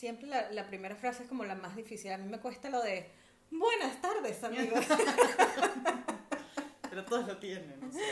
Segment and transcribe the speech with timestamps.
[0.00, 2.10] Siempre la, la primera frase es como la más difícil.
[2.10, 3.10] A mí me cuesta lo de
[3.50, 4.86] buenas tardes, amigos.
[6.88, 7.84] Pero todos lo tienen.
[7.84, 8.02] o sea.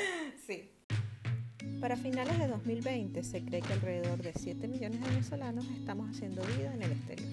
[0.46, 0.70] sí.
[1.80, 6.42] Para finales de 2020 se cree que alrededor de 7 millones de venezolanos estamos haciendo
[6.42, 7.30] vida en el exterior.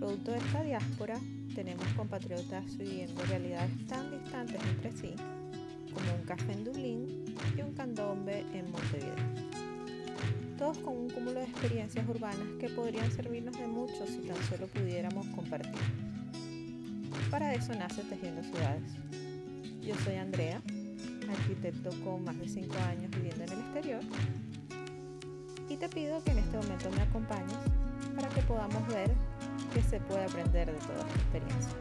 [0.00, 1.20] Producto de esta diáspora,
[1.54, 5.14] tenemos compatriotas viviendo realidades tan distantes entre sí
[5.94, 9.55] como un café en Dublín y un candombe en Montevideo.
[10.58, 14.66] Todos con un cúmulo de experiencias urbanas que podrían servirnos de mucho si tan solo
[14.68, 15.74] pudiéramos compartir.
[17.30, 18.92] Para eso nace Tejiendo Ciudades.
[19.82, 20.62] Yo soy Andrea,
[21.28, 24.00] arquitecto con más de 5 años viviendo en el exterior,
[25.68, 27.58] y te pido que en este momento me acompañes
[28.14, 29.10] para que podamos ver
[29.74, 31.76] qué se puede aprender de toda esta experiencia.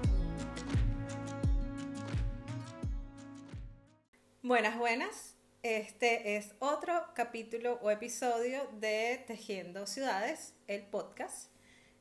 [4.43, 5.34] Buenas, buenas.
[5.67, 11.49] Este es otro capítulo o episodio de Tejiendo Ciudades, el podcast,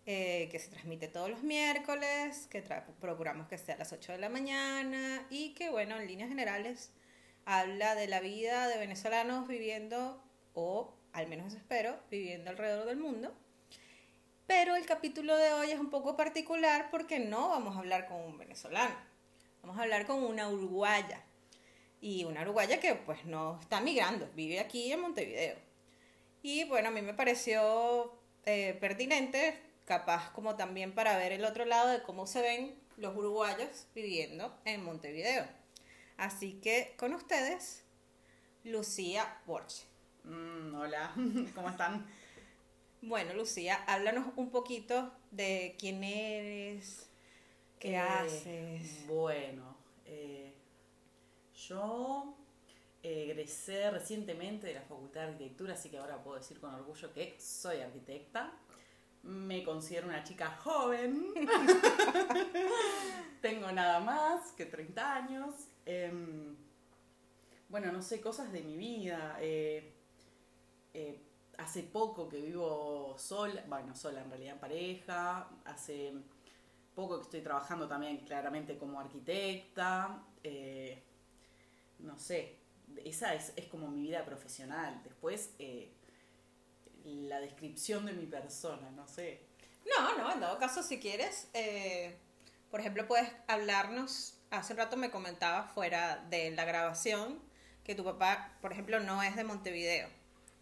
[0.05, 2.63] eh, que se transmite todos los miércoles, que
[3.01, 6.93] procuramos que sea a las 8 de la mañana y que, bueno, en líneas generales
[7.47, 10.23] habla de la vida de venezolanos viviendo,
[10.53, 13.35] o al menos eso espero, viviendo alrededor del mundo.
[14.47, 18.21] Pero el capítulo de hoy es un poco particular porque no vamos a hablar con
[18.21, 18.95] un venezolano,
[19.63, 21.25] vamos a hablar con una uruguaya
[22.05, 25.57] y una uruguaya que pues no está migrando, vive aquí en Montevideo.
[26.43, 28.13] Y bueno, a mí me pareció
[28.45, 33.17] eh, pertinente, capaz como también para ver el otro lado de cómo se ven los
[33.17, 35.47] uruguayos viviendo en Montevideo.
[36.19, 37.85] Así que con ustedes,
[38.65, 39.85] Lucía Borche.
[40.25, 41.11] Mm, hola,
[41.55, 42.07] ¿cómo están?
[43.01, 47.09] Bueno, Lucía, háblanos un poquito de quién eres,
[47.79, 49.07] qué Eh, haces.
[49.07, 50.44] Bueno, eh,
[51.69, 52.35] yo
[53.03, 57.13] eh, egresé recientemente de la Facultad de Arquitectura, así que ahora puedo decir con orgullo
[57.13, 58.53] que soy arquitecta.
[59.23, 61.33] Me considero una chica joven.
[63.43, 65.55] Tengo nada más que 30 años.
[65.87, 66.57] Em,
[67.69, 69.39] bueno, no sé, cosas de mi vida.
[69.41, 69.93] eh,
[70.95, 71.21] eh,
[71.59, 75.49] hace poco que vivo sola, bueno, sola en realidad pareja.
[75.65, 76.15] Hace
[76.95, 80.23] poco que estoy trabajando también claramente como arquitecta.
[82.05, 82.57] No sé,
[83.05, 85.01] esa es, es como mi vida profesional.
[85.05, 85.91] Después, eh,
[87.05, 89.41] la descripción de mi persona, no sé.
[89.87, 92.17] No, no, en dado caso, si quieres, eh,
[92.71, 94.39] por ejemplo, puedes hablarnos.
[94.51, 97.41] Hace un rato me comentaba fuera de la grabación
[97.83, 100.09] que tu papá, por ejemplo, no es de Montevideo,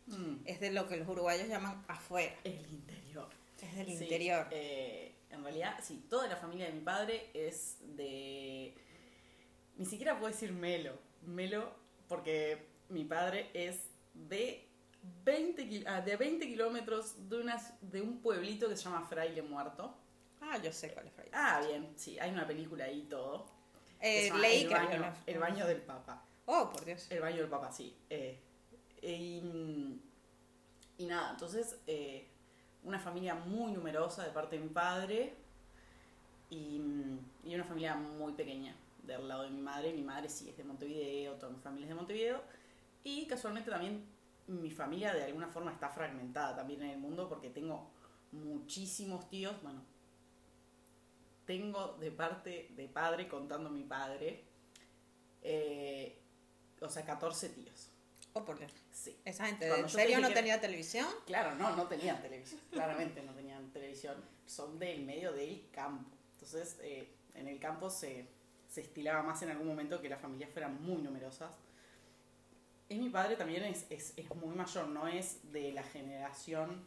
[0.06, 3.28] Mm, es de lo que los uruguayos llaman afuera, el interior.
[3.62, 4.48] es del Sí, interior.
[4.50, 8.74] eh, en realidad, sí, toda la familia de mi padre es de...
[9.76, 10.98] Ni siquiera puedo decir Melo.
[11.22, 11.72] Melo,
[12.08, 14.66] porque mi padre es de
[15.24, 19.42] 20, kil- ah, de 20 kilómetros de, unas, de un pueblito que se llama Fraile
[19.42, 19.94] Muerto.
[20.40, 21.30] Ah, yo sé cuál es Fraile.
[21.34, 23.46] Ah, bien, sí, hay una película ahí y todo.
[24.00, 26.24] Eh, leí el que baño, había una- el baño del Papa.
[26.46, 27.06] Oh, por Dios.
[27.10, 27.96] El baño del Papa, sí.
[28.10, 28.38] Eh,
[29.00, 30.00] eh, y,
[30.98, 32.26] y nada, entonces, eh,
[32.84, 35.34] una familia muy numerosa de parte de mi padre
[36.50, 36.80] y,
[37.44, 39.92] y una familia muy pequeña del lado de mi madre.
[39.92, 42.42] Mi madre sí es de Montevideo, toda mi familia es de Montevideo.
[43.04, 44.04] Y casualmente también
[44.46, 47.90] mi familia de alguna forma está fragmentada también en el mundo porque tengo
[48.32, 49.82] muchísimos tíos, bueno,
[51.46, 54.44] tengo de parte de padre, contando mi padre,
[55.42, 56.18] eh,
[56.80, 57.88] o sea, 14 tíos.
[58.34, 58.72] Oh, por Dios.
[58.92, 59.16] Sí.
[59.24, 61.06] Esa gente, ¿en serio no dije- tenía televisión?
[61.26, 62.60] Claro, no, no tenían televisión.
[62.70, 64.16] Claramente no tenían televisión.
[64.46, 66.08] Son del medio del campo.
[66.34, 68.26] Entonces, eh, en el campo se,
[68.72, 71.54] se estilaba más en algún momento que las familias fueran muy numerosas.
[72.88, 76.82] Y mi padre también es, es, es muy mayor, no es de la generación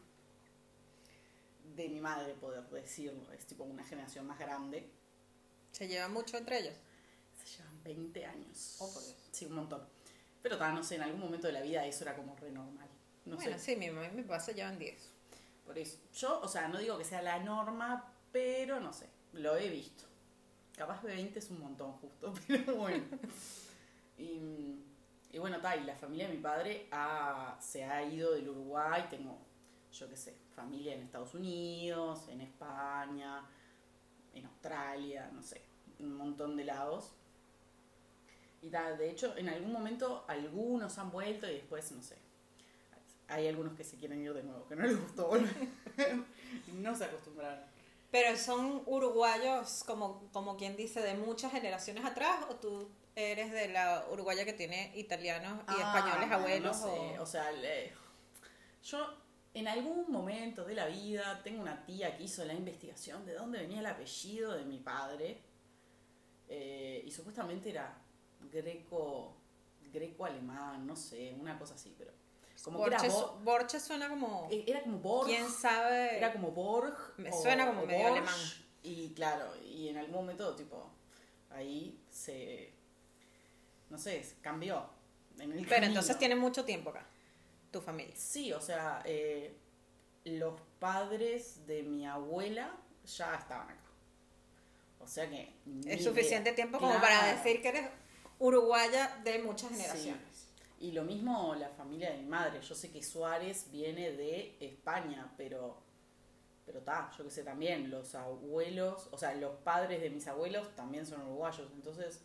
[1.76, 3.32] de mi madre, poder decirlo.
[3.34, 4.90] Es tipo una generación más grande.
[5.72, 6.74] Se llevan mucho entre ellos.
[7.44, 8.78] Se llevan 20 años.
[8.80, 9.30] Oh, por Dios.
[9.32, 9.88] Sí, un montón.
[10.42, 12.90] Pero no sé, en algún momento de la vida eso era como re normal.
[13.26, 13.74] No bueno, sé.
[13.74, 15.12] sí, mi mamá y mi papá se llevan 10.
[15.68, 16.00] Por eso.
[16.16, 19.08] Yo, o sea, no digo que sea la norma, pero no sé.
[19.34, 20.15] Lo he visto.
[20.78, 23.04] Capaz de 20 es un montón justo, pero bueno.
[24.18, 29.06] y, bueno, ta, y la familia de mi padre ha- se ha ido del Uruguay.
[29.10, 29.38] Tengo,
[29.94, 33.42] yo qué sé, familia en Estados Unidos, en España,
[34.34, 35.62] en Australia, no sé,
[36.00, 37.12] un montón de lados.
[38.62, 42.18] Y ta, de hecho, en algún momento algunos han vuelto y después, no sé,
[43.28, 45.54] hay algunos que se quieren ir de nuevo, que no les gustó volver.
[46.74, 47.75] no se acostumbraron.
[48.16, 53.68] Pero son uruguayos, como, como quien dice, de muchas generaciones atrás, o tú eres de
[53.68, 56.78] la uruguaya que tiene italianos y Ah, españoles abuelos.
[56.78, 57.92] no sé, o- o sea, le-
[58.86, 59.18] yo
[59.54, 63.60] en algún momento de la vida tengo una tía que hizo la investigación de dónde
[63.60, 65.42] venía el apellido de mi padre.
[66.48, 67.98] eh, y supuestamente era
[68.52, 69.36] greco,
[69.92, 72.12] greco-alemán, no sé, una cosa así, pero
[72.66, 74.48] como que era Borges, Bo- Borges suena como.
[74.52, 75.28] eh, era como Borg.
[75.28, 76.18] ¿Quién sabe?
[76.18, 76.98] Era como Borg.
[77.18, 78.36] Me suena como medio Borg, alemán.
[78.84, 80.90] Y claro, y en algún momento, tipo,
[81.52, 82.74] ahí se.
[83.90, 84.90] No sé, se cambió.
[85.40, 85.88] En el Pero camino.
[85.88, 87.06] entonces tiene mucho tiempo acá,
[87.72, 88.16] tu familia.
[88.16, 89.56] Sí, o sea, eh,
[90.24, 92.76] los padres de mi abuela
[93.06, 93.82] ya estaban acá.
[95.00, 95.54] O sea que.
[95.86, 96.04] Es idea.
[96.04, 97.06] suficiente tiempo como Claro.
[97.06, 97.90] para decir que eres
[98.40, 100.35] uruguaya de muchas generaciones.
[100.80, 102.62] Y lo mismo la familia de mi madre.
[102.62, 105.84] Yo sé que Suárez viene de España, pero
[106.66, 110.76] pero está, yo que sé también, los abuelos, o sea, los padres de mis abuelos
[110.76, 111.70] también son uruguayos.
[111.76, 112.22] Entonces,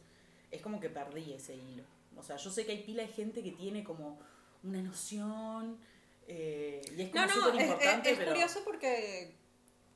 [0.51, 1.85] es como que perdí ese hilo.
[2.17, 4.19] O sea, yo sé que hay pila de gente que tiene como
[4.63, 5.79] una noción
[6.27, 9.35] eh, y es como No, no, es, es- importante, es pero curioso porque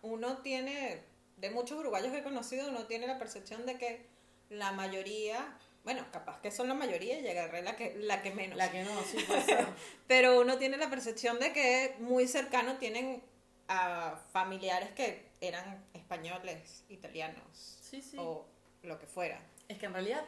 [0.03, 1.03] uno tiene,
[1.39, 4.07] de muchos uruguayos que he conocido, uno tiene la percepción de que
[4.51, 8.57] la mayoría, bueno, capaz que son la mayoría y agarré la que, la que menos.
[8.57, 9.19] la que no, sí.
[10.09, 13.23] Pero uno tiene la percepción de que muy cercano tienen
[13.69, 18.17] a familiares que eran españoles, italianos Sí, sí.
[18.19, 18.47] o
[18.83, 19.41] lo que fuera.
[19.69, 20.25] Es que en realidad,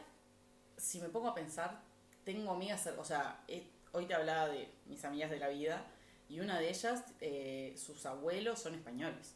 [0.77, 1.81] si me pongo a pensar,
[2.23, 5.85] tengo amigas, o sea, eh, hoy te hablaba de mis amigas de la vida
[6.29, 9.35] y una de ellas, eh, sus abuelos son españoles.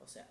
[0.00, 0.28] O sea,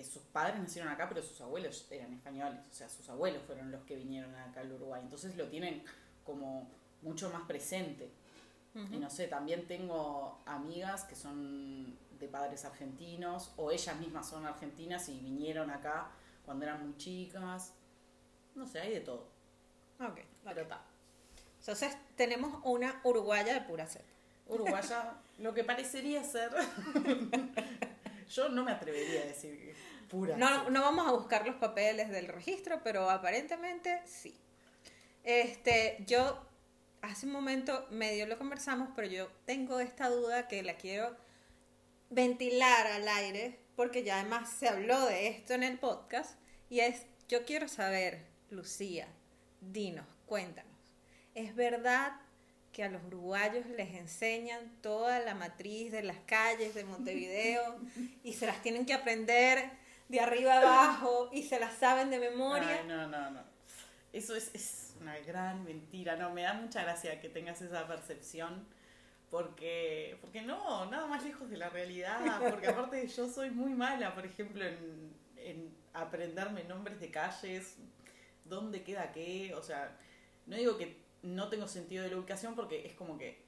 [0.00, 2.58] que sus padres nacieron acá, pero sus abuelos eran españoles.
[2.70, 5.02] O sea, sus abuelos fueron los que vinieron acá al Uruguay.
[5.04, 5.84] Entonces lo tienen
[6.24, 6.66] como
[7.02, 8.10] mucho más presente.
[8.74, 14.46] Y no sé, también tengo amigas que son de padres argentinos o ellas mismas son
[14.46, 16.06] argentinas y vinieron acá
[16.46, 17.72] cuando eran muy chicas.
[18.54, 19.26] No sé, hay de todo.
[19.98, 20.82] Ok, Pero está.
[21.58, 24.04] Entonces tenemos una uruguaya de pura cepa.
[24.46, 26.50] Uruguaya, lo que parecería ser.
[28.30, 30.36] Yo no me atrevería a decir que pura.
[30.36, 34.36] No, no vamos a buscar los papeles del registro, pero aparentemente sí.
[35.22, 36.46] Este, yo
[37.00, 41.16] hace un momento medio lo conversamos, pero yo tengo esta duda que la quiero
[42.10, 47.06] ventilar al aire, porque ya además se habló de esto en el podcast, y es,
[47.28, 49.06] yo quiero saber, Lucía,
[49.60, 50.72] dinos, cuéntanos,
[51.34, 52.20] ¿es verdad
[52.72, 57.78] que a los uruguayos les enseñan toda la matriz de las calles de Montevideo
[58.24, 59.70] y se las tienen que aprender
[60.10, 62.80] de arriba abajo y se las saben de memoria?
[62.80, 63.40] Ay, no, no, no.
[64.12, 66.16] Eso es, es una gran mentira.
[66.16, 68.66] No, me da mucha gracia que tengas esa percepción.
[69.30, 72.18] Porque, porque no, nada más lejos de la realidad.
[72.50, 77.76] Porque aparte yo soy muy mala, por ejemplo, en, en aprenderme nombres de calles,
[78.44, 79.54] dónde queda qué.
[79.54, 79.96] O sea,
[80.46, 83.40] no digo que no tengo sentido de la ubicación porque es como que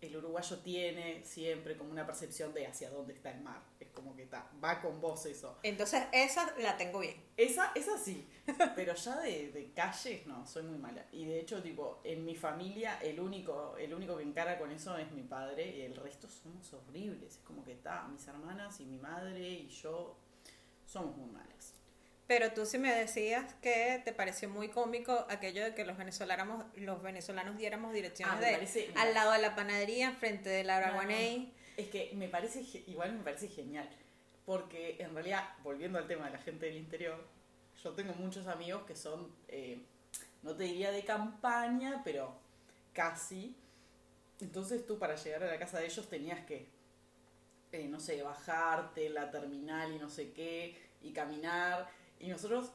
[0.00, 3.62] el uruguayo tiene siempre como una percepción de hacia dónde está el mar.
[3.80, 5.58] Es como que está, va con vos eso.
[5.62, 7.16] Entonces esa la tengo bien.
[7.36, 8.26] Esa, esa sí,
[8.76, 11.04] pero ya de, de calles no, soy muy mala.
[11.12, 14.96] Y de hecho, tipo, en mi familia el único, el único que encara con eso
[14.98, 17.36] es mi padre y el resto somos horribles.
[17.36, 20.16] Es como que está, mis hermanas y mi madre y yo
[20.86, 21.77] somos muy malas.
[22.28, 26.62] Pero tú sí me decías que te pareció muy cómico aquello de que los venezolanos,
[26.76, 30.62] los venezolanos diéramos direcciones Ah, me de parece- al lado de la panadería, frente de
[30.62, 31.54] la Araguaney.
[31.78, 33.88] Es que me parece, igual me parece genial,
[34.44, 37.24] porque en realidad, volviendo al tema de la gente del interior,
[37.82, 39.80] yo tengo muchos amigos que son, eh,
[40.42, 42.38] no te diría de campaña, pero
[42.92, 43.56] casi.
[44.42, 46.66] Entonces tú para llegar a la casa de ellos tenías que,
[47.72, 51.96] eh, no sé, bajarte la terminal y no sé qué, y caminar.
[52.20, 52.72] Y nosotros,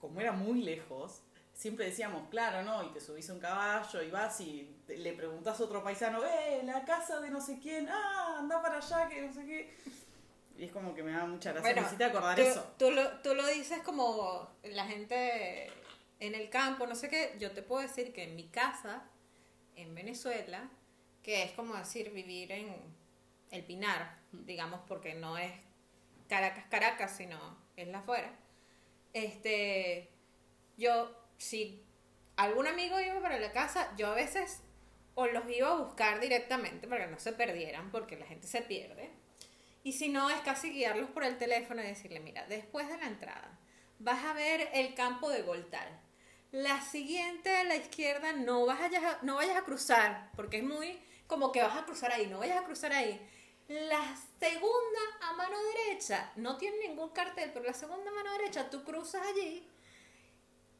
[0.00, 1.22] como era muy lejos,
[1.54, 2.84] siempre decíamos, claro, ¿no?
[2.84, 6.62] Y te subís a un caballo y vas y le preguntás a otro paisano, eh,
[6.64, 9.74] la casa de no sé quién, ah, anda para allá, que no sé qué.
[10.56, 11.68] Y es como que me da mucha gracia.
[11.68, 12.74] Bueno, Necesito acordar tú, eso.
[12.78, 15.70] Tú lo, tú lo dices como la gente
[16.20, 17.36] en el campo, no sé qué.
[17.38, 19.02] Yo te puedo decir que en mi casa,
[19.76, 20.68] en Venezuela,
[21.22, 22.74] que es como decir vivir en
[23.50, 25.52] el Pinar, digamos, porque no es
[26.28, 27.38] Caracas, Caracas, sino
[27.76, 28.32] es la afuera.
[29.12, 30.10] Este,
[30.76, 31.84] yo, si
[32.36, 34.62] algún amigo iba para la casa, yo a veces
[35.14, 38.62] o los iba a buscar directamente para que no se perdieran, porque la gente se
[38.62, 39.10] pierde.
[39.82, 43.06] Y si no, es casi guiarlos por el teléfono y decirle, mira, después de la
[43.06, 43.58] entrada,
[43.98, 45.88] vas a ver el campo de Goltal.
[46.52, 51.02] La siguiente a la izquierda no, vayas a, no vayas a cruzar, porque es muy
[51.26, 53.20] como que vas a cruzar ahí, no vayas a cruzar ahí.
[53.68, 58.70] La segunda a mano derecha, no tiene ningún cartel, pero la segunda a mano derecha,
[58.70, 59.68] tú cruzas allí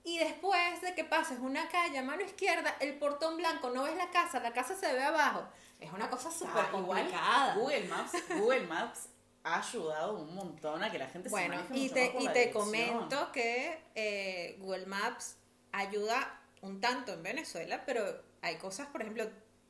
[0.09, 3.97] y después de que pases una calle a mano izquierda, el portón blanco, no ves
[3.97, 5.47] la casa, la casa se ve abajo.
[5.78, 7.54] Es una cosa súper complicada.
[7.57, 9.09] Google Maps, Google Maps
[9.45, 12.33] ha ayudado un montón a que la gente Bueno, se maneje y te, y la
[12.33, 15.37] te comento que eh, Google Maps
[15.73, 18.02] ayuda un tanto en Venezuela, pero
[18.40, 19.28] hay cosas, por ejemplo,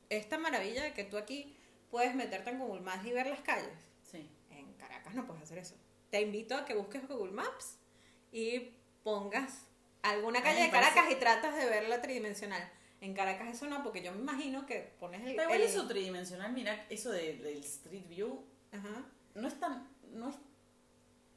[0.09, 1.55] esta maravilla de que tú aquí
[1.89, 3.69] puedes meterte en Google Maps y ver las calles.
[4.03, 4.29] Sí.
[4.51, 5.75] En Caracas no puedes hacer eso.
[6.09, 7.77] Te invito a que busques Google Maps
[8.31, 8.71] y
[9.03, 9.65] pongas
[10.01, 12.67] alguna calle de Caracas parece- y tratas de verla tridimensional.
[13.01, 15.29] En Caracas eso no, porque yo me imagino que pones el...
[15.31, 19.05] Igual el- eso tridimensional, mira, eso de- del Street View Ajá.
[19.35, 20.35] no es tan, no es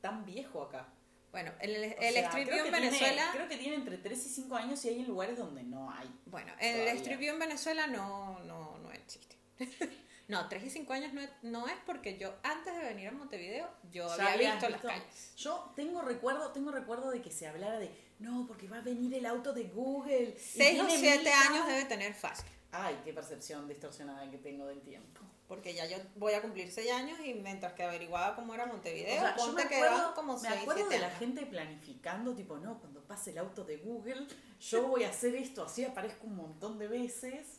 [0.01, 0.89] tan viejo acá.
[1.31, 3.31] Bueno, el, el sea, Street View en que tiene- Venezuela...
[3.33, 6.13] creo que tiene entre 3 y 5 años y hay en lugares donde no hay.
[6.27, 6.93] Bueno, el Todavía.
[6.95, 9.37] Street View en Venezuela no, no, no existe.
[10.33, 13.13] no, 3 y 5 años no es, no es porque yo antes de venir a
[13.13, 14.71] Montevideo yo había visto, visto.
[14.71, 15.35] las calles.
[15.37, 19.13] Yo tengo recuerdo, tengo recuerdo de que se hablara de no, porque va a venir
[19.13, 20.35] el auto de Google.
[20.35, 22.47] y 6 o tiene 7 mil años debe tener fácil.
[22.71, 25.21] Ay, qué percepción distorsionada que tengo del tiempo.
[25.47, 29.19] Porque ya yo voy a cumplir 6 años y mientras que averiguaba cómo era Montevideo,
[29.19, 32.35] O sea, yo ponte me acuerdo, como me 6, acuerdo 7 de la gente planificando,
[32.35, 34.27] tipo, no, cuando pase el auto de Google,
[34.61, 37.59] yo voy a hacer esto, así aparezco un montón de veces.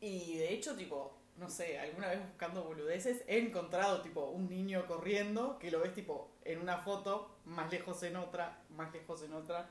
[0.00, 4.86] Y de hecho, tipo, no sé, alguna vez buscando boludeces, he encontrado, tipo, un niño
[4.86, 9.32] corriendo, que lo ves, tipo, en una foto, más lejos en otra, más lejos en
[9.32, 9.70] otra.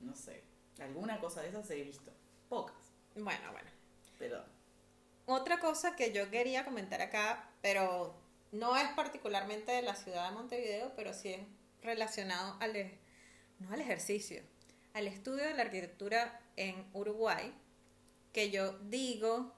[0.00, 0.42] No sé,
[0.80, 2.10] alguna cosa de esas he visto.
[2.48, 3.70] Pocas, Bueno, bueno.
[4.18, 4.44] pero...
[5.26, 8.14] Otra cosa que yo quería comentar acá, pero
[8.52, 11.40] no es particularmente de la ciudad de Montevideo, pero sí es
[11.80, 12.98] relacionado al, e-
[13.60, 14.42] no al ejercicio,
[14.94, 17.54] al estudio de la arquitectura en Uruguay,
[18.32, 19.54] que yo digo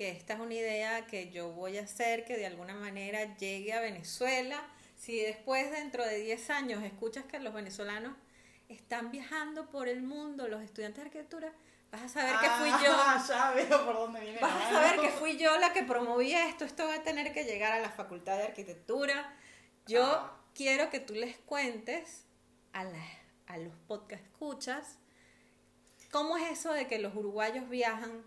[0.00, 3.74] que esta es una idea que yo voy a hacer que de alguna manera llegue
[3.74, 4.66] a Venezuela.
[4.96, 8.16] Si después, dentro de 10 años, escuchas que los venezolanos
[8.70, 11.52] están viajando por el mundo, los estudiantes de arquitectura,
[11.92, 12.94] vas a saber que fui yo.
[12.96, 14.38] Ah, ya veo por dónde viene.
[14.40, 16.64] Vas a saber que fui yo la que promoví esto.
[16.64, 19.36] Esto va a tener que llegar a la Facultad de Arquitectura.
[19.86, 20.40] Yo Ah.
[20.54, 22.24] quiero que tú les cuentes
[22.72, 24.96] a, la- a los podcast escuchas
[26.10, 28.24] cómo es eso de que los uruguayos viajan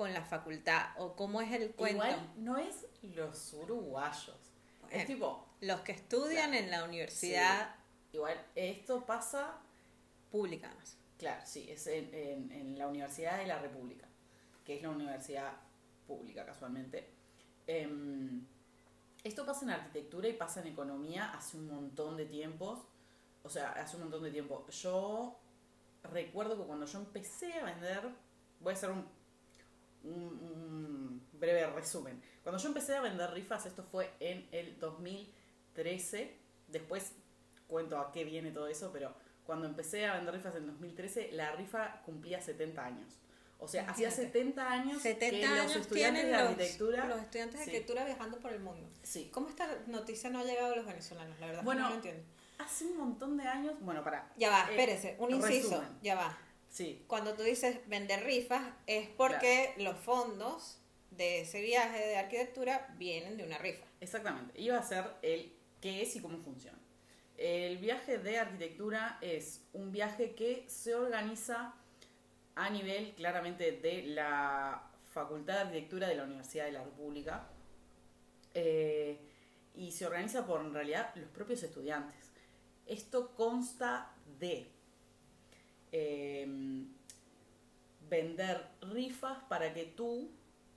[0.00, 1.96] con la facultad o cómo es el cuento.
[2.06, 4.34] Igual no es los uruguayos.
[4.80, 4.96] Bueno.
[4.96, 6.64] Es tipo, Los que estudian Claro.
[6.64, 7.74] en la universidad
[8.10, 9.58] igual esto pasa,
[10.30, 10.68] pública.
[10.68, 10.96] además.
[11.18, 14.06] claro, sí, es en, en- en la Universidad de la República,
[14.64, 15.52] que es la universidad
[16.06, 17.10] pública casualmente.
[17.66, 18.42] Em,
[19.22, 22.78] esto pasa en arquitectura y pasa en economía hace un montón de tiempos.
[23.42, 24.66] O sea, hace un montón de tiempo.
[24.70, 25.38] Yo
[26.04, 28.08] recuerdo que cuando yo empecé a vender,
[28.60, 29.04] voy a hacer un,
[30.04, 32.20] un- un breve resumen.
[32.42, 36.36] Cuando yo empecé a vender rifas, esto fue en el 2013.
[36.68, 37.12] Después
[37.66, 39.14] cuento a qué viene todo eso, pero
[39.44, 43.16] cuando empecé a vender rifas en 2013, la rifa cumplía 70 años.
[43.58, 44.32] O sea, hacía Imagínate.
[44.38, 47.04] 70 años 70 que años los estudiantes de los- arquitectura...
[47.06, 47.70] los estudiantes de Sí.
[47.70, 48.88] arquitectura viajando por el mundo.
[49.02, 49.30] Sí.
[49.34, 51.38] ¿Cómo esta noticia no ha llegado a los venezolanos?
[51.40, 52.22] La verdad Bueno, no lo entiendo.
[52.58, 53.74] Hace un montón de años...
[53.80, 54.32] Bueno, para...
[54.36, 55.98] Ya va, eh, espérese, un inciso, resumen.
[56.02, 56.38] ya va.
[56.70, 60.78] Sí, Cuando tú dices vender rifas es porque los fondos
[61.10, 63.84] de ese viaje de arquitectura vienen de una rifa.
[64.00, 64.58] Exactamente.
[64.60, 66.78] Iba a ser el qué es y cómo funciona.
[67.36, 71.74] El viaje de arquitectura es un viaje que se organiza
[72.54, 77.48] a nivel claramente de la Facultad de Arquitectura de la Universidad de la República
[78.54, 79.18] eh,
[79.74, 82.30] y se organiza por en realidad los propios estudiantes.
[82.86, 84.70] Esto consta de
[85.92, 86.46] eh,
[88.08, 90.30] vender rifas para que tú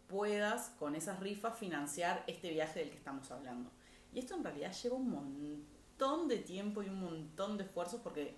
[0.08, 3.72] puedas con esas rifas financiar este viaje del que estamos hablando.
[4.14, 8.36] Y esto en realidad lleva un montón de tiempo y un montón de esfuerzos porque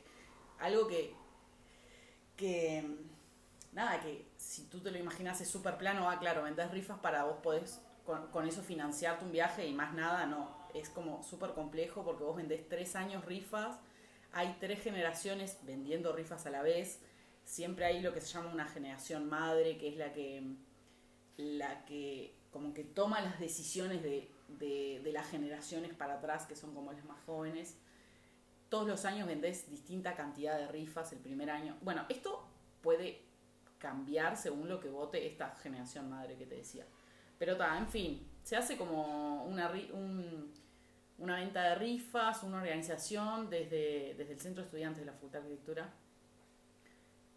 [0.59, 1.13] algo que,
[2.37, 2.85] que
[3.73, 7.25] nada, que si tú te lo imaginas es súper plano, ah, claro, vendes rifas para
[7.25, 10.65] vos podés con, con eso financiarte un viaje y más nada, no.
[10.73, 13.77] Es como súper complejo porque vos vendés tres años rifas,
[14.35, 16.99] hay tres generaciones vendiendo rifas a la vez,
[17.45, 20.43] siempre hay lo que se llama una generación madre, que es la que
[21.37, 26.73] la que como que toma las decisiones de, de, las generaciones para atrás, que son
[26.73, 27.77] como las más jóvenes.
[28.69, 31.77] Todos los años vendés distinta cantidad de rifas el primer año.
[31.81, 32.45] Bueno, esto
[32.81, 33.21] puede
[33.77, 36.85] cambiar según lo que vote esta generación madre que te decía.
[37.37, 40.53] Pero está, en fin, se hace como una, un-
[41.17, 45.39] una venta de rifas, una organización desde, desde el Centro de Estudiantes de la Facultad
[45.39, 45.93] de Arquitectura,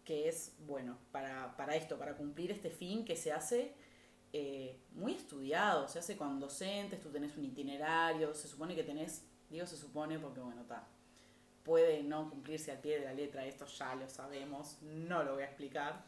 [0.03, 3.73] que es, bueno, para, para esto, para cumplir este fin que se hace
[4.33, 9.23] eh, muy estudiado, se hace con docentes, tú tenés un itinerario, se supone que tenés,
[9.49, 10.87] digo se supone porque bueno, está,
[11.63, 15.43] puede no cumplirse al pie de la letra, esto ya lo sabemos, no lo voy
[15.43, 16.03] a explicar,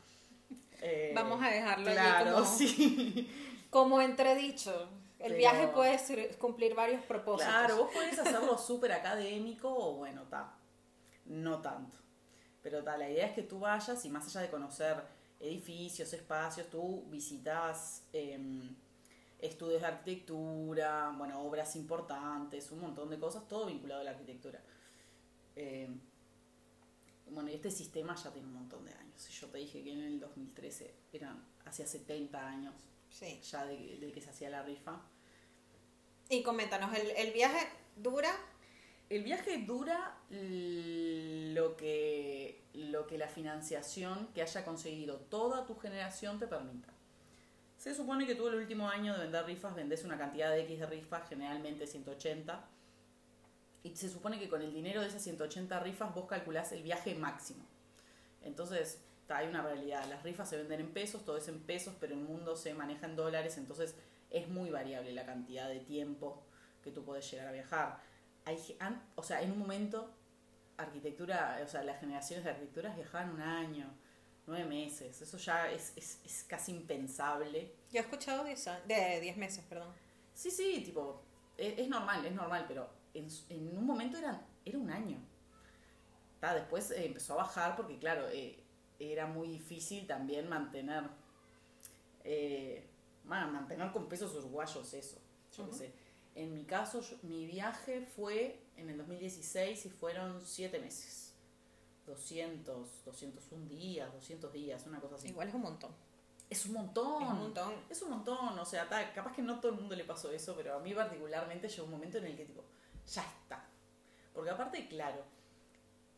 [0.83, 3.29] Eh, Vamos a dejarlo allí claro, como- sí.
[3.69, 4.89] Como entredicho,
[5.23, 7.51] el viaje puede ser- cumplir varios propósitos.
[7.53, 10.53] Claro, vos podés hacerlo súper académico o bueno, ta,
[11.25, 11.97] no tanto.
[12.61, 15.01] Pero ta, la idea es que tú vayas y más allá de conocer
[15.39, 18.75] edificios, espacios, tú visitas em,
[19.39, 24.61] estudios de arquitectura, bueno, obras importantes, un montón de cosas, todo vinculado a la arquitectura.
[25.55, 25.99] Em,
[27.31, 29.27] bueno, y este sistema ya tiene un montón de años.
[29.29, 32.73] Yo te dije que en el 2013 eran hacía 70 años
[33.11, 33.39] Sí.
[33.43, 34.99] ya de, de que se hacía la rifa.
[36.29, 38.31] Y coméntanos, ¿el, el viaje dura?
[39.09, 46.39] El viaje dura lo que, lo que la financiación que haya conseguido toda tu generación
[46.39, 46.87] te permita.
[47.77, 50.79] Se supone que tú el último año de vender rifas vendés una cantidad de X
[50.79, 52.63] de rifas, generalmente 180.
[53.83, 57.13] Y se supone que con el dinero de esas 180 rifas vos calculás el viaje
[57.15, 57.65] máximo.
[58.43, 60.05] Entonces, ta, hay una realidad.
[60.09, 63.05] Las rifas se venden en pesos, todo es en pesos, pero el mundo se maneja
[63.07, 63.95] en dólares, entonces
[64.29, 66.43] es muy variable la cantidad de tiempo
[66.83, 67.99] que tú puedes llegar a viajar.
[68.45, 68.57] Hay,
[69.15, 70.11] o sea, en un momento,
[70.77, 73.87] arquitectura, o sea, las generaciones de arquitecturas viajaban un año,
[74.47, 75.21] nueve meses.
[75.21, 77.73] Eso ya es, es, es casi impensable.
[77.91, 79.89] Yo he escuchado 10 a- de 10 meses, perdón.
[80.33, 81.21] Sí, sí, tipo,
[81.57, 85.19] es, es normal, es normal, pero en, en un momento eran, era un año.
[86.39, 88.60] Ta, después eh, empezó a bajar porque, claro, eh,
[89.01, 91.03] era muy difícil también mantener,
[92.23, 92.87] eh,
[93.23, 95.17] mantener con pesos uruguayos eso.
[95.57, 95.91] Yo sé.
[96.35, 101.33] En mi caso, yo- mi viaje fue en el 2016 y fueron siete meses.
[102.07, 105.29] 200, 201 días, 200 días, una cosa así.
[105.29, 105.91] Igual es un montón.
[106.49, 107.23] Es un montón.
[107.23, 107.73] Es un montón.
[107.89, 110.53] Es un montón, o sea, ta, capaz que no todo el mundo le pasó eso,
[110.55, 112.63] pero a mí particularmente llegó un momento en el que tipo,
[113.07, 113.65] ya está.
[114.33, 115.23] Porque aparte, claro,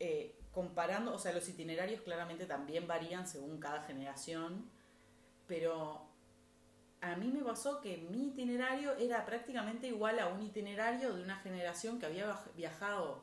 [0.00, 4.70] eh, comparando, o sea, los itinerarios claramente también varían según cada generación,
[5.46, 6.06] pero
[7.00, 11.36] a mí me pasó que mi itinerario era prácticamente igual a un itinerario de una
[11.36, 13.22] generación que había viaj- viajado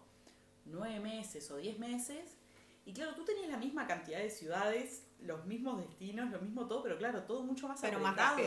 [0.66, 2.38] nueve meses o diez meses.
[2.86, 6.84] Y claro, tú tenías la misma cantidad de ciudades, los mismos destinos, lo mismo todo,
[6.84, 8.38] pero claro, todo mucho más Pero apretado.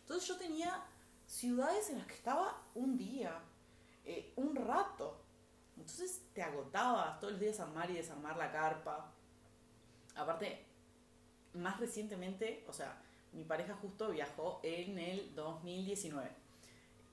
[0.00, 0.82] Entonces yo tenía
[1.26, 3.38] ciudades en las que estaba un día,
[4.04, 5.23] eh, un rato.
[5.84, 9.12] Entonces te agotabas todos los días armar y desarmar la carpa.
[10.16, 10.64] Aparte,
[11.52, 16.30] más recientemente, o sea, mi pareja justo viajó en el 2019.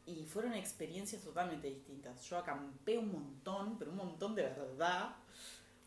[0.05, 2.23] Y fueron experiencias totalmente distintas.
[2.23, 5.15] Yo acampé un montón, pero un montón de verdad.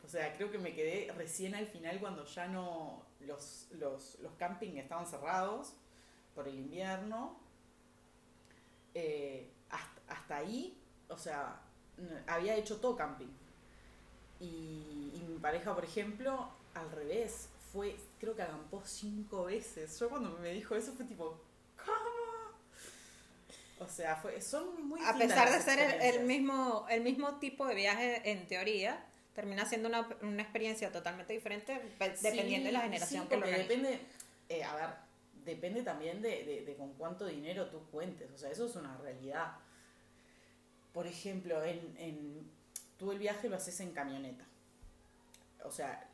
[0.04, 4.32] O sea, creo que me quedé recién al final cuando ya no los, los, los
[4.34, 5.72] campings estaban cerrados
[6.34, 7.40] por el invierno.
[8.92, 11.60] Eh, hasta, ahí, o sea,
[12.26, 13.30] había hecho todo camping.
[14.40, 19.98] Y, y mi pareja, por ejemplo, al revés, fue, creo que acampó cinco veces.
[19.98, 21.40] Yo cuando me dijo eso fue tipo,
[21.84, 22.14] ¿cómo?
[23.78, 27.66] O sea, fue, son muy A pesar de ser el, el mismo, el mismo tipo
[27.66, 29.04] de viaje en teoría,
[29.34, 33.36] termina siendo una, una experiencia totalmente diferente pe- dependiendo de la Sí, generación sí, que
[33.36, 34.00] lo depende,
[34.48, 34.90] eh, a ver,
[35.44, 38.96] depende también de, de- de con cuánto dinero tú cuentes, o sea, eso es una
[38.98, 39.56] realidad.
[40.94, 42.50] Por ejemplo, en, en,
[42.96, 44.46] tú el viaje lo haces en camioneta.
[45.64, 46.08] O sea,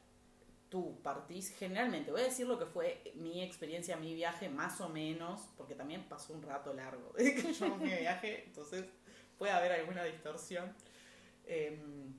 [0.70, 4.88] tú partís, generalmente, voy a decir lo que fue mi experiencia, mi viaje, más o
[4.88, 8.86] menos, porque también pasó un rato largo desde que yo mi viaje, entonces
[9.36, 10.72] puede haber alguna distorsión.
[11.46, 12.14] Em,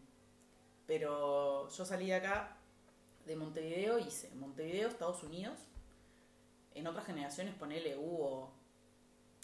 [0.86, 2.58] pero yo salí de acá,
[3.26, 5.58] de Montevideo, hice Montevideo, Estados Unidos.
[6.76, 8.52] En otras generaciones, ponele hubo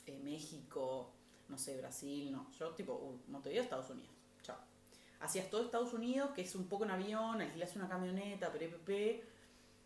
[0.06, 1.14] eh, México,
[1.50, 2.52] no sé, Brasil, no.
[2.52, 4.12] Yo, tipo, uh, Montevideo, Estados Unidos.
[4.42, 4.58] Chao.
[5.20, 9.24] Hacías todo Estados Unidos, que es un poco en avión, alquilas una camioneta, PPP,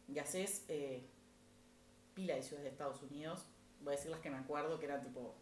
[0.08, 1.06] y haces eh,
[2.14, 3.46] pila de ciudades de Estados Unidos.
[3.82, 5.36] Voy a decir las que me acuerdo, que eran tipo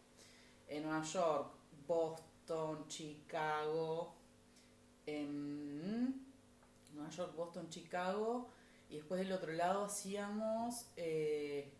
[0.68, 1.52] en Nueva York,
[1.86, 4.14] Boston, Chicago,
[5.06, 6.14] em,
[6.94, 8.48] Nueva York, Boston, Chicago,
[8.88, 11.72] y después del otro lado hacíamos eh,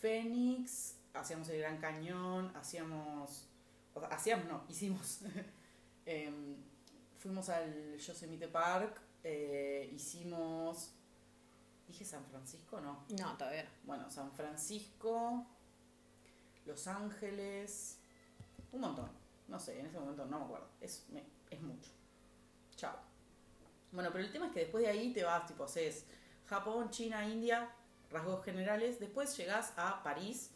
[0.00, 3.47] Phoenix, hacíamos el Gran Cañón, hacíamos,
[3.98, 5.20] o sea, hacíamos, no, hicimos,
[6.06, 6.56] em,
[7.18, 10.92] fuimos al Yosemite Park, eh, hicimos,
[11.86, 13.70] dije San Francisco, no, No, todavía no.
[13.84, 15.46] bueno, San Francisco,
[16.66, 17.98] Los Ángeles,
[18.72, 19.10] un montón.
[19.48, 20.68] No sé, en ese momento no me acuerdo.
[20.80, 21.90] Es, me- es mucho.
[22.76, 22.94] Chao.
[23.92, 26.04] Bueno, pero el tema es que después de ahí te vas, tipo, haces
[26.46, 27.70] Japón, China, India,
[28.10, 29.00] rasgos generales.
[29.00, 30.50] Después llegas a París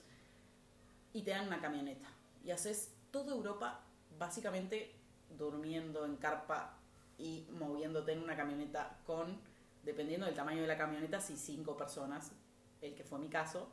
[1.14, 2.06] y te dan una camioneta.
[2.44, 3.80] Y haces toda Europa
[4.18, 4.92] básicamente
[5.38, 6.76] durmiendo en carpa
[7.18, 9.38] y moviéndote en una camioneta con,
[9.84, 12.32] dependiendo del tamaño de la camioneta, si cinco personas
[12.80, 13.70] el que fue mi caso,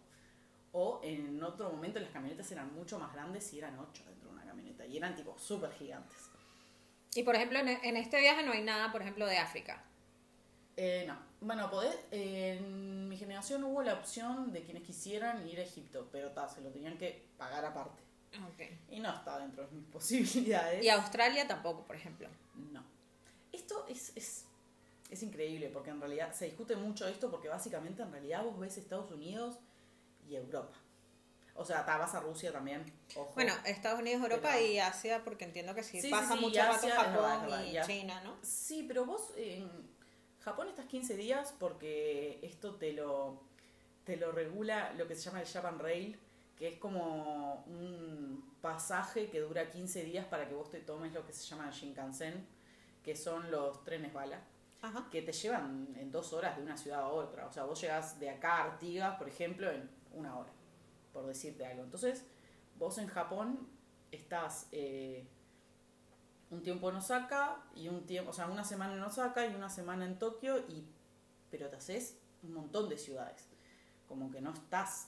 [0.72, 4.36] o en otro momento las camionetas eran mucho más grandes y eran ocho dentro de
[4.36, 6.30] una camioneta, y eran tipo súper gigantes.
[7.16, 9.84] Y por ejemplo, en, este viaje no hay nada, por ejemplo, de África.
[10.78, 15.64] Eh, no, bueno, podés, en mi generación hubo la opción de quienes quisieran ir a
[15.64, 18.09] Egipto, pero ta, se lo tenían que pagar aparte.
[18.54, 18.80] Okay.
[18.90, 20.84] Y no está dentro de mis posibilidades.
[20.84, 22.28] Y Australia tampoco, por ejemplo.
[22.72, 22.84] No.
[23.52, 24.46] Esto es, es,
[25.10, 28.78] es increíble porque en realidad se discute mucho esto porque básicamente en realidad vos ves
[28.78, 29.58] Estados Unidos
[30.28, 30.74] y Europa.
[31.56, 32.86] O sea, vas a Rusia también.
[33.16, 33.34] Ojo.
[33.36, 36.62] Bueno, Estados Unidos, Europa Pero- y Asia, porque entiendo que sí, Sí, pasa sí, mucho
[36.62, 37.82] rato Japón y y.
[37.86, 38.38] China, ¿no?
[38.42, 39.68] Sí, pero vos en
[40.40, 43.42] Japón estás 15 días porque esto te lo,
[44.06, 46.18] te lo regula lo que se llama el Japan Rail,
[46.60, 51.26] que es como un pasaje que dura 15 días para que vos te tomes lo
[51.26, 52.46] que se llama el Shinkansen,
[53.02, 54.44] que son los trenes bala,
[54.82, 55.08] Ajá.
[55.10, 57.48] que te llevan en dos horas de una ciudad a otra.
[57.48, 60.52] O sea, vos llegás de acá a Artigas, por ejemplo, en una hora,
[61.14, 61.84] por decirte algo.
[61.84, 62.26] Entonces,
[62.78, 63.70] vos en Japón
[64.12, 65.26] estás eh,
[66.50, 69.70] un tiempo en Osaka y un tiempo, o sea, una semana en Osaka y una
[69.70, 70.86] semana en Tokio, y,
[71.50, 73.48] pero te haces un montón de ciudades.
[74.10, 75.08] Como que no estás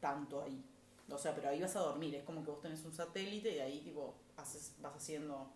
[0.00, 0.64] tanto ahí.
[1.10, 2.14] O sea, pero ahí vas a dormir.
[2.14, 5.50] Es como que vos tenés un satélite y ahí tipo haces, vas haciendo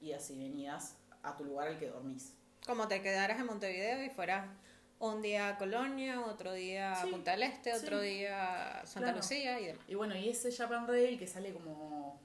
[0.00, 2.34] idas y venidas a tu lugar al que dormís.
[2.66, 4.48] Como te quedaras en Montevideo y fueras
[4.98, 8.06] un día a Colonia, otro día a Punta del Este, otro sí.
[8.06, 9.16] día a Santa Claro.
[9.18, 9.84] Lucía y demás.
[9.88, 12.18] Y bueno, y ese Japan Rail que sale como.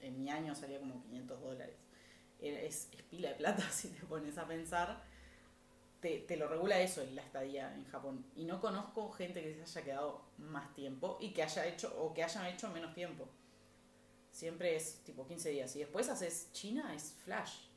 [0.00, 1.76] En mi año salía como 500 dólares.
[2.40, 5.02] Es, es pila de plata si te pones a pensar.
[6.00, 8.24] Te, te lo regula eso en la estadía en Japón.
[8.34, 12.14] Y no conozco gente que se haya quedado más tiempo y que haya hecho o
[12.14, 13.28] que hayan hecho menos tiempo.
[14.32, 15.76] Siempre es tipo 15 días.
[15.76, 17.70] Y después haces China, es flash.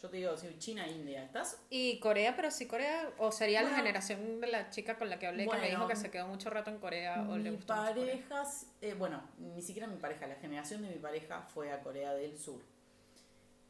[0.00, 1.58] Yo te digo, si China, India, ¿estás?
[1.68, 5.26] Y Corea, pero sí Corea, o sería la generación de la chica con la que
[5.26, 7.94] hablé que me dijo que se quedó mucho rato en Corea o le gustó mucho
[7.94, 8.06] Corea.
[8.06, 8.44] pareja,
[8.80, 12.38] eh, bueno, ni siquiera mi pareja, la generación de mi pareja fue a Corea del
[12.38, 12.62] Sur.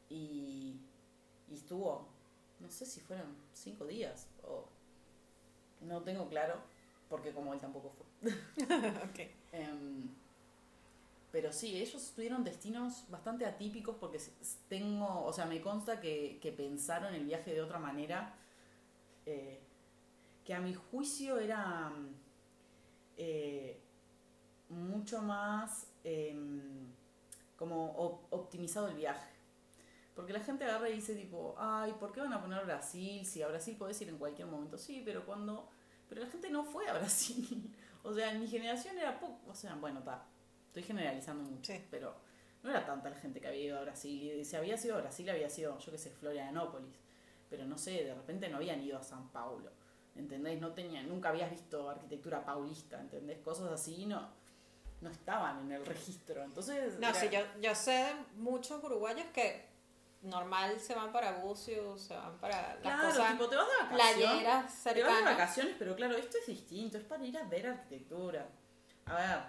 [0.09, 0.79] Y,
[1.49, 2.07] y estuvo,
[2.61, 4.69] no sé si fueron cinco días o
[5.81, 6.55] no tengo claro,
[7.09, 8.31] porque como él tampoco fue.
[9.53, 10.09] Em,
[11.31, 14.19] pero sí, ellos tuvieron destinos bastante atípicos porque
[14.67, 18.35] tengo, o sea, me consta que, que pensaron el viaje de otra manera,
[19.25, 19.59] eh,
[20.45, 21.91] que a mi juicio era
[23.17, 23.79] eh,
[24.69, 26.87] mucho más em,
[27.57, 29.30] como op- optimizado el viaje.
[30.15, 33.25] Porque la gente agarra y dice tipo, ay, ¿por qué van a poner Brasil?
[33.25, 34.77] Si a Brasil podés ir en cualquier momento.
[34.77, 35.69] Sí, pero cuando...
[36.09, 37.73] Pero la gente no fue a Brasil.
[38.03, 39.39] O sea, en mi generación era poco...
[39.47, 40.25] O sea, bueno, está.
[40.65, 41.71] Estoy generalizando mucho.
[41.71, 41.85] Sí.
[41.91, 42.15] Pero
[42.63, 44.39] no era tanta la gente que había ido a Brasil.
[44.39, 46.95] Y si había sido a Brasil, había sido, yo qué sé, Florianópolis.
[47.47, 49.69] Pero no sé, de repente no habían ido a San Paulo.
[50.15, 50.59] ¿Entendés?
[50.59, 53.37] No tenían, nunca habías visto arquitectura paulista, ¿entendés?
[53.37, 54.29] Cosas así no,
[55.01, 56.43] no estaban en el registro.
[56.43, 56.95] Entonces.
[56.99, 59.69] No, era- sí, yo, yo sé de muchos uruguayos que
[60.21, 63.83] normal se van para Bucios, se van para las Claro, cosas tipo, te vas de
[63.83, 64.13] vacaciones.
[64.15, 67.67] playeras Te vas de vacaciones, pero claro, esto es distinto, es para ir a ver
[67.67, 68.47] arquitectura.
[69.05, 69.39] A ver,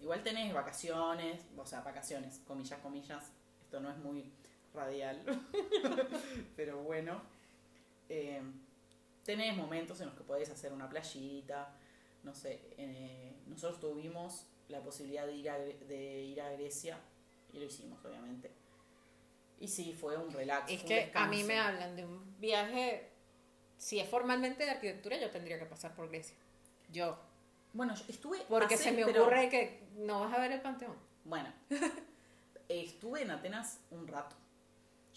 [0.00, 4.30] igual tenés vacaciones, o sea, vacaciones, comillas, comillas, esto no es muy
[4.72, 5.20] radial,
[6.56, 7.20] pero bueno.
[8.08, 8.42] Eh,
[9.24, 11.72] tenés momentos en los que podés hacer una playita,
[12.22, 16.98] no sé, eh, nosotros tuvimos la posibilidad de ir, a, de ir a Grecia
[17.52, 18.50] y lo hicimos, obviamente.
[19.60, 20.70] Y sí, fue un relax.
[20.70, 21.46] Es un que a mí descanso.
[21.46, 23.10] me hablan de un viaje,
[23.78, 26.36] si es formalmente de arquitectura, yo tendría que pasar por Grecia.
[26.90, 27.18] Yo.
[27.72, 28.38] Bueno, yo estuve.
[28.48, 30.96] Porque se me pero- ocurre que no vas a ver el Panteón.
[31.24, 31.52] Bueno,
[32.68, 34.36] estuve en Atenas un rato.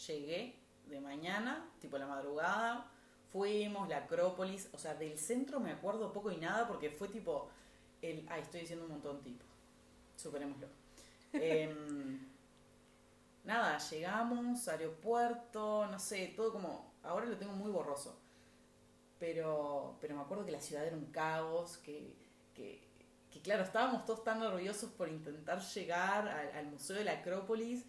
[0.08, 0.56] Llegué
[0.88, 2.90] de mañana, tipo la madrugada.
[3.32, 4.70] Fuimos, la Acrópolis.
[4.74, 7.50] O sea, del centro me acuerdo poco y nada porque fue tipo.
[8.02, 9.44] El, ay, estoy diciendo un montón tipo.
[10.16, 10.68] Superémoslo.
[11.34, 12.20] Em,
[13.48, 16.94] nada, llegamos, aeropuerto, no sé, todo como.
[17.04, 18.20] Ahora lo tengo muy borroso.
[19.20, 22.14] Pero, pero me acuerdo que la ciudad era un caos, que,
[22.56, 27.84] que, claro, estábamos todos tan nerviosos por intentar llegar al, Museo de la Acrópolis,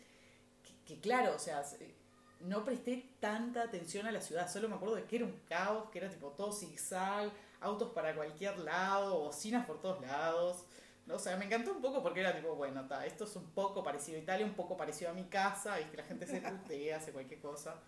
[0.65, 1.95] que, que claro, o sea, se-
[2.41, 5.91] no presté tanta atención a la ciudad, solo me acuerdo de que era un caos,
[5.91, 10.65] que era tipo todo zigzag, autos para cualquier lado, bocinas por todos lados.
[11.11, 13.83] O sea, me encantó un poco porque era tipo, bueno, ta, esto es un poco
[13.83, 16.97] parecido a Italia, un poco parecido a mi casa, y que la gente se putea,
[16.97, 17.81] hace cualquier cosa.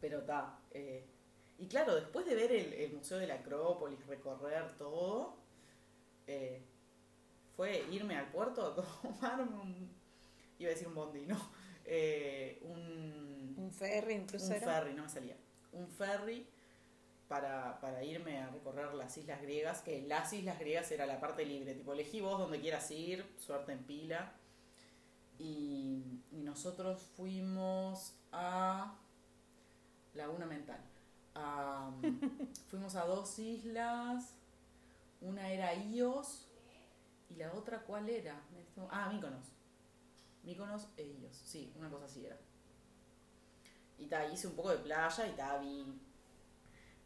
[0.00, 0.58] Pero está.
[1.58, 5.36] y claro, después de ver el, el Museo de la Acrópolis, recorrer todo,
[6.26, 6.62] eh,
[7.56, 9.90] fue irme al puerto a tomarme un.
[10.58, 11.38] iba a decir un bondi, ¿no?
[11.84, 14.60] Eh, un, Un ferry, un un crucero.
[14.64, 15.36] ferry, no me salía.
[15.72, 16.46] Un ferry
[17.30, 21.46] para, para irme a recorrer las islas griegas, que las islas griegas era la parte
[21.46, 24.34] libre, tipo elegí vos donde quieras ir, suerte en pila.
[25.38, 28.94] Y, y nosotros fuimos a
[30.14, 30.80] Laguna Mental.
[31.34, 31.90] A-
[32.68, 34.34] fuimos a dos islas,
[35.20, 36.48] una era Ios
[37.30, 38.40] y la otra cuál era?
[38.90, 39.46] Ah, Míconos.
[40.44, 42.38] Míconos e Ios, sí, una cosa así era.
[43.98, 45.84] Y ta, hice un poco de playa y ta, vi,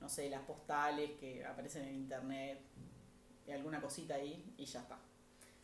[0.05, 2.61] no sé, las postales que aparecen en internet
[3.47, 4.99] y alguna cosita ahí y ya está.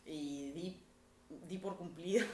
[0.03, 0.83] Y di,
[1.47, 2.25] di por cumplida.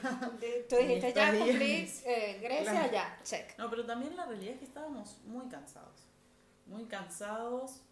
[0.70, 1.46] Tú dijiste, ya días.
[1.46, 2.92] cumplí eh, Grecia, Claro.
[2.92, 3.58] ya, check.
[3.58, 6.06] No, pero también la realidad es que estábamos muy cansados.
[6.64, 7.82] Muy cansados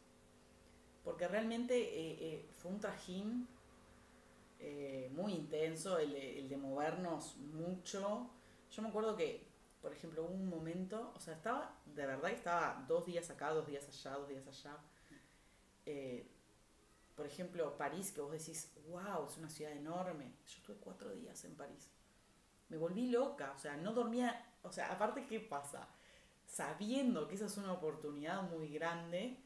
[1.05, 3.47] porque realmente eh, eh, fue un trajín
[4.61, 8.31] eh, muy intenso el de movernos mucho.
[8.71, 9.46] Yo me acuerdo que,
[9.87, 13.51] por ejemplo, hubo un momento, o sea, estaba, de verdad que estaba dos días acá,
[13.51, 14.77] dos días allá, dos días allá.
[15.87, 16.29] Eh,
[17.15, 20.33] por ejemplo, París, que vos decís, wow, es una ciudad enorme.
[20.45, 21.89] Yo estuve cuatro días en París.
[22.69, 25.87] Me volví loca, o sea, no dormía, o sea, aparte, ¿qué pasa?
[26.49, 29.39] Sabiendo que esa es una oportunidad muy grande,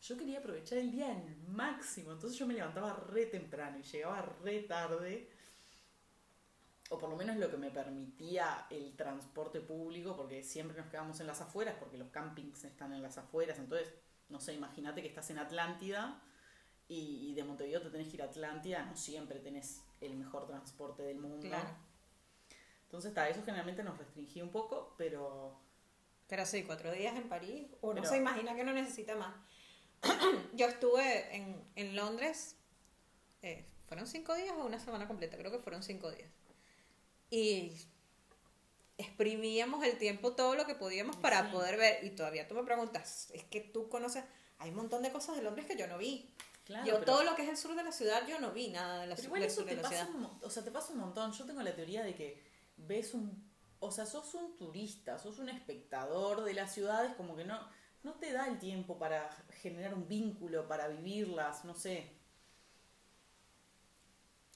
[0.00, 2.12] yo quería aprovechar el día al máximo.
[2.12, 5.28] Entonces yo me levantaba re temprano y llegaba re tarde.
[6.90, 11.20] O por lo menos lo que me permitía el transporte público, porque siempre nos quedamos
[11.20, 13.58] en las afueras, porque los campings están en las afueras.
[13.58, 13.92] Entonces,
[14.30, 16.22] no sé, imagínate que estás en Atlántida
[16.88, 18.86] y, y de Montevideo te tenés que ir a Atlántida.
[18.86, 21.46] No siempre tenés el mejor transporte del mundo.
[21.46, 21.68] Claro.
[22.84, 25.60] Entonces, está, eso generalmente nos restringía un poco, pero
[26.26, 29.34] Pero sí, cuatro días en París, uno Pero- se imagina que no necesita más.
[30.54, 32.56] Yo estuve en, en Londres,
[33.42, 35.36] eh, ¿fueron cinco días o una semana completa?
[35.36, 36.30] Creo que fueron cinco días.
[37.30, 37.72] Y
[38.96, 41.52] exprimíamos el tiempo todo lo que podíamos para Sí.
[41.52, 42.04] poder ver.
[42.04, 44.24] Y todavía tú me preguntas, es que tú conoces,
[44.58, 46.34] hay un montón de cosas de Londres que yo no vi.
[46.64, 46.84] claro.
[46.86, 49.00] yo pero- todo lo que es el sur de la ciudad, yo no vi nada
[49.00, 50.14] de la Pero igual del eso sur de te la pasa, ciudad.
[50.20, 51.32] un, o sea, te pasa un montón.
[51.32, 52.44] Yo tengo la teoría de que
[52.76, 57.44] ves un, o sea, sos un turista, sos un espectador de las ciudades, como que
[57.46, 57.58] no,
[58.02, 59.30] no te da el tiempo para
[59.62, 62.17] generar un vínculo, para vivirlas, no sé.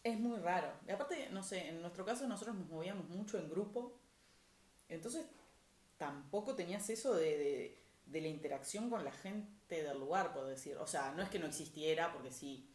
[0.05, 0.73] Es muy raro.
[0.87, 3.99] Y aparte, no sé, en nuestro caso nosotros nos movíamos mucho en grupo,
[4.89, 5.27] entonces
[5.97, 10.77] tampoco tenías eso de, de, de la interacción con la gente del lugar, por decir.
[10.79, 12.69] O sea, no es que no existiera, porque sí,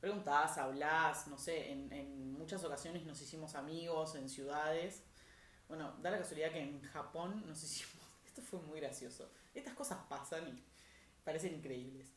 [0.00, 5.04] preguntás, hablás, no sé, en, en muchas ocasiones nos hicimos amigos en ciudades.
[5.68, 9.98] Bueno, da la casualidad que en Japón nos hicimos, esto fue muy gracioso, estas cosas
[10.08, 10.62] pasan y
[11.22, 12.08] parecen increíbles.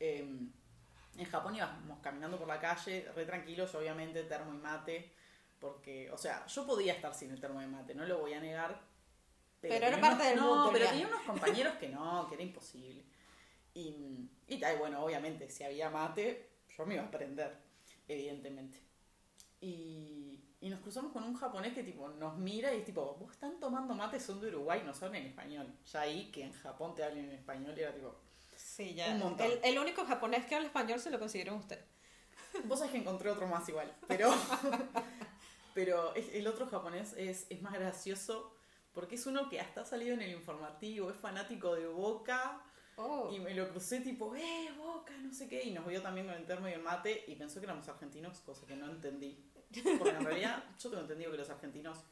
[0.00, 0.48] Eh,
[1.16, 5.12] en Japón íbamos caminando por la calle, re tranquilos, obviamente, termo y mate,
[5.58, 8.40] porque, o sea, yo podía estar sin el termo de mate, no lo voy a
[8.40, 8.80] negar.
[9.60, 12.42] Pero era parte del No, mood del pero tenía unos compañeros que no, que era
[12.42, 13.04] imposible.
[13.74, 17.56] Y, y tal, bueno, obviamente, si había mate, yo me iba a aprender,
[18.08, 18.78] evidentemente.
[19.60, 23.32] Y, y nos cruzamos con un japonés que tipo nos mira y es tipo, vos
[23.32, 25.72] están tomando mate, son de Uruguay, no son en español.
[25.92, 28.16] Ya ahí que en Japón te hablen en español era tipo,
[28.62, 29.08] Sí, ya.
[29.12, 29.46] Un montón.
[29.46, 31.84] El, el único japonés que habla español se lo consiguieron ustedes.
[32.64, 34.32] Vos sabés que encontré otro más igual, pero,
[35.74, 38.54] pero el otro japonés es, es más gracioso
[38.92, 42.62] porque es uno que hasta ha salido en el informativo, es fanático de Boca
[42.96, 43.30] Oh.
[43.32, 46.36] y me lo crucé tipo, eh, Boca, no sé qué, y nos vio también con
[46.36, 49.50] el termo y el mate y pensó que éramos argentinos, cosa que no entendí.
[49.98, 52.04] Porque en realidad yo tengo entendido que los argentinos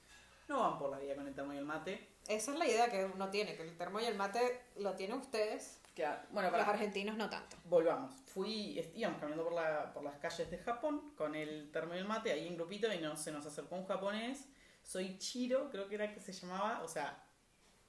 [0.48, 2.08] no van por la vida con el termo y el mate.
[2.26, 5.18] Esa es la idea que uno tiene, que el termo y el mate lo tienen
[5.18, 7.56] ustedes, Que, bueno, los para, argentinos no tanto.
[7.64, 8.14] Volvamos.
[8.26, 12.04] Fui, íbamos caminando por, la, por las calles de Japón con el termo y el
[12.04, 14.48] mate ahí en grupito y no, se nos acercó un japonés.
[14.82, 17.22] Soy Chiro, creo que era que se llamaba, o sea,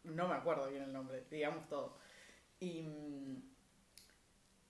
[0.03, 1.97] no me acuerdo bien el nombre, digamos todo.
[2.59, 2.81] Y.
[2.83, 3.51] mm,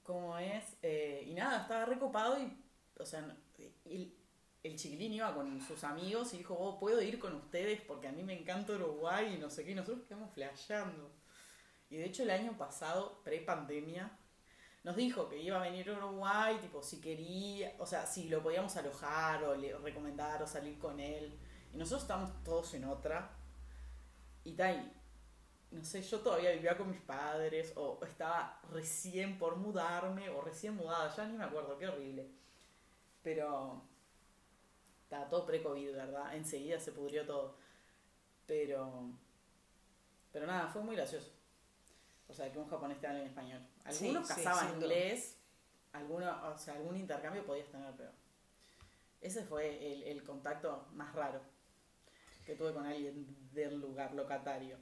[0.04, 0.78] ¿Cómo es?
[0.82, 2.58] Eh, y nada, estaba recopado y.
[3.00, 3.26] O sea,
[3.86, 4.14] el,
[4.64, 8.12] el chiquilín iba con sus amigos y dijo, oh, puedo ir con ustedes porque a
[8.12, 11.12] mí me encanta Uruguay y no sé qué, y nosotros quedamos flasheando.
[11.92, 14.10] Y de hecho el año pasado, pre-pandemia,
[14.84, 18.42] nos dijo que iba a venir a Uruguay, tipo, si quería, o sea, si lo
[18.42, 21.38] podíamos alojar o le recomendar o salir con él.
[21.74, 23.30] Y nosotros estábamos todos en otra.
[24.46, 24.90] Y tal,
[25.72, 30.78] no sé, yo todavía vivía con mis padres, o estaba recién por mudarme, o recién
[30.78, 32.26] mudada, ya ni me acuerdo, qué horrible.
[33.22, 33.84] Pero
[35.04, 36.36] estaba todo pre-COVID, ¿verdad?
[36.38, 37.58] Enseguida se pudrió todo.
[38.48, 39.12] Pero,
[40.32, 41.41] pero nada, fue muy gracioso.
[42.28, 43.62] O sea, que un japonés te hable en español.
[43.84, 44.86] Algunos Sí, sí, cazaban duda.
[44.86, 45.38] inglés,
[45.94, 48.12] algunos, o sea, algún intercambio podías tener, pero
[49.22, 51.42] ese fue el, el contacto más raro
[52.46, 54.78] que tuve con alguien del lugar locatario.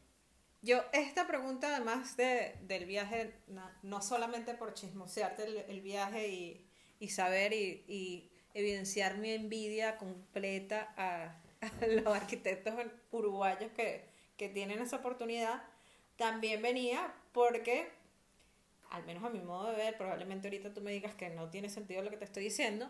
[0.61, 6.27] Yo, esta pregunta, además de, del viaje, no, no solamente por chismosearte el, el viaje
[6.27, 6.67] y,
[6.99, 11.41] y saber y, y evidenciar mi envidia completa a,
[11.81, 12.73] a los arquitectos
[13.11, 14.05] uruguayos que,
[14.37, 15.63] que tienen esa oportunidad,
[16.17, 17.91] también venía porque,
[18.89, 21.69] al menos a mi modo de ver, probablemente ahorita tú me digas que no tiene
[21.69, 22.89] sentido lo que te estoy diciendo,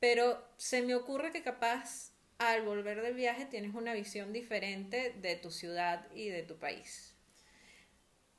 [0.00, 5.36] pero se me ocurre que capaz al volver del viaje tienes una visión diferente de
[5.36, 7.14] tu ciudad y de tu país.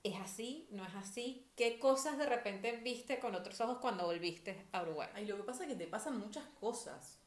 [0.03, 0.67] ¿Es así?
[0.71, 1.49] ¿No es así?
[1.55, 5.09] ¿Qué cosas de repente viste con otros ojos cuando volviste a Uruguay?
[5.13, 7.19] Ay, lo que pasa es que te pasan muchas cosas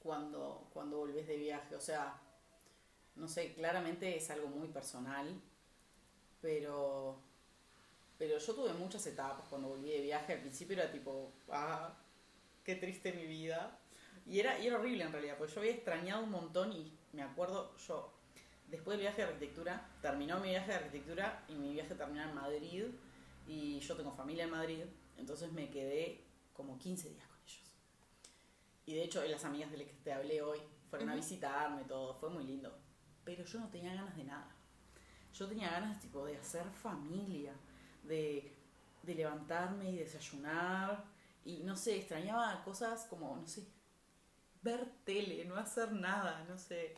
[0.00, 1.76] cuando, cuando volvés de viaje.
[1.76, 2.20] O sea,
[3.14, 5.40] no sé, claramente es algo muy personal,
[6.40, 7.20] pero,
[8.18, 10.34] pero yo tuve muchas etapas cuando volví de viaje.
[10.34, 11.96] Al principio era tipo, ah,
[12.64, 13.78] qué triste mi vida.
[14.26, 17.22] Y era, y era horrible en realidad, porque yo había extrañado un montón y me
[17.22, 18.12] acuerdo, yo,
[18.68, 22.34] después del viaje de arquitectura, terminó mi viaje de arquitectura y mi viaje terminó en
[22.34, 22.84] Madrid
[23.46, 24.84] y yo tengo familia en Madrid,
[25.16, 27.74] entonces me quedé como 15 días con ellos.
[28.84, 30.58] Y de hecho, las amigas de las que te hablé hoy
[30.90, 32.76] fueron a visitarme, todo, fue muy lindo.
[33.24, 34.57] Pero yo no tenía ganas de nada.
[35.38, 37.52] Yo tenía ganas tipo de hacer familia,
[38.02, 38.52] de,
[39.04, 41.04] levantarme y desayunar.
[41.44, 43.64] Y no sé, extrañaba cosas como, no sé,
[44.62, 46.96] ver tele, no hacer nada, no sé.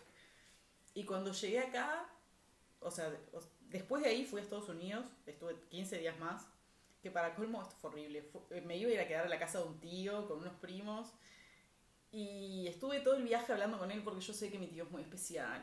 [0.95, 2.09] Y cuando llegué acá,
[2.81, 3.13] o sea,
[3.69, 6.47] después de ahí fui a Estados Unidos, estuve 15 días más,
[7.03, 8.31] que para colmo esto fue horrible.
[8.51, 10.55] Eh, me iba a ir a quedar a la casa de un tío con unos
[10.55, 11.13] primos
[12.11, 14.91] y estuve todo el viaje hablando con él porque yo sé que mi tío es
[14.91, 15.63] muy especial.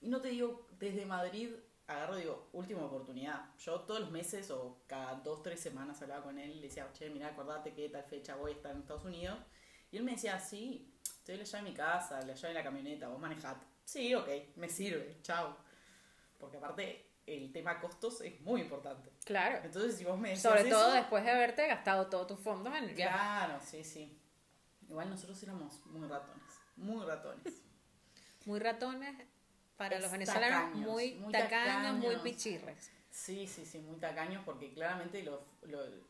[0.00, 1.50] Y no te digo, desde Madrid
[1.88, 3.54] agarro, digo, última oportunidad.
[3.58, 6.88] Yo todos los meses o cada dos, tres semanas hablaba con él y le decía,
[6.92, 9.38] che, mira, acordate que tal fecha voy a estar en Estados Unidos.
[9.90, 12.54] Y él me decía, sí, te doy la llave de mi casa, la llave de
[12.54, 13.66] la camioneta, vos manejate.
[13.84, 15.56] Sí, ok, me sirve, chao.
[16.36, 19.10] Porque aparte, el tema costos es muy importante.
[19.24, 19.60] Claro.
[19.64, 22.74] Entonces, si vos me decís Sobre todo eso, después de haberte gastado todos tus fondos
[22.76, 23.14] en el viaje.
[23.14, 24.20] Claro, sí, sí.
[24.86, 27.62] Igual nosotros éramos muy ratones, muy ratones.
[28.44, 29.26] Muy ratones
[29.78, 32.90] para Es los venezolanos, tacaños, muy, muy tacaños, muy pichirres.
[33.10, 36.06] Sí, sí, sí, muy tacaños porque claramente lo, lo-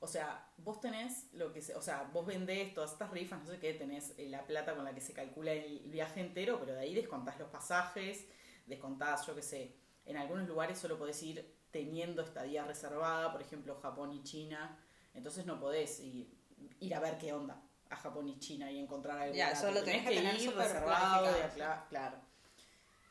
[0.00, 3.50] o sea, vos tenés lo que se, o sea, vos vendés todas estas rifas, no
[3.50, 6.72] sé qué, tenés eh, la plata con la que se calcula el viaje entero, pero
[6.74, 8.24] de ahí descontás los pasajes,
[8.66, 9.76] descontás, yo qué sé,
[10.06, 14.78] en algunos lugares solo podés ir teniendo estadía reservada, por ejemplo, Japón y China,
[15.14, 16.32] entonces no podés ir,
[16.80, 19.34] ir a ver qué onda a Japón y China y encontrar algo.
[19.34, 19.66] Ya, barato.
[19.66, 22.27] eso lo tenés que tener ir reservado, acla- claro.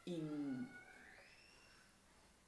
[0.07, 0.23] Y,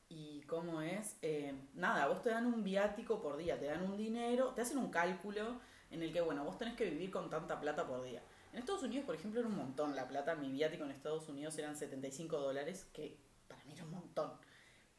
[0.07, 1.17] ¿Y cómo es?
[1.21, 4.77] Eh, nada, vos te dan un viático por día, te dan un dinero, te hacen
[4.77, 5.59] un cálculo
[5.91, 8.23] en el que, bueno, vos tenés que vivir con tanta plata por día.
[8.53, 10.35] En Estados Unidos, por ejemplo, era un montón la plata.
[10.35, 13.19] Mi viático en Estados Unidos eran 75 dólares, que
[13.49, 14.31] para mí era un montón.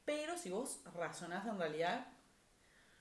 [0.05, 2.09] Pero si vos razonás en realidad,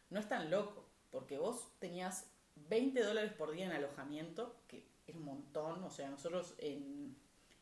[0.09, 5.17] no es tan loco, porque vos tenías 20 dólares por día en alojamiento, que era
[5.17, 5.83] un montón.
[5.83, 7.17] O sea, nosotros en,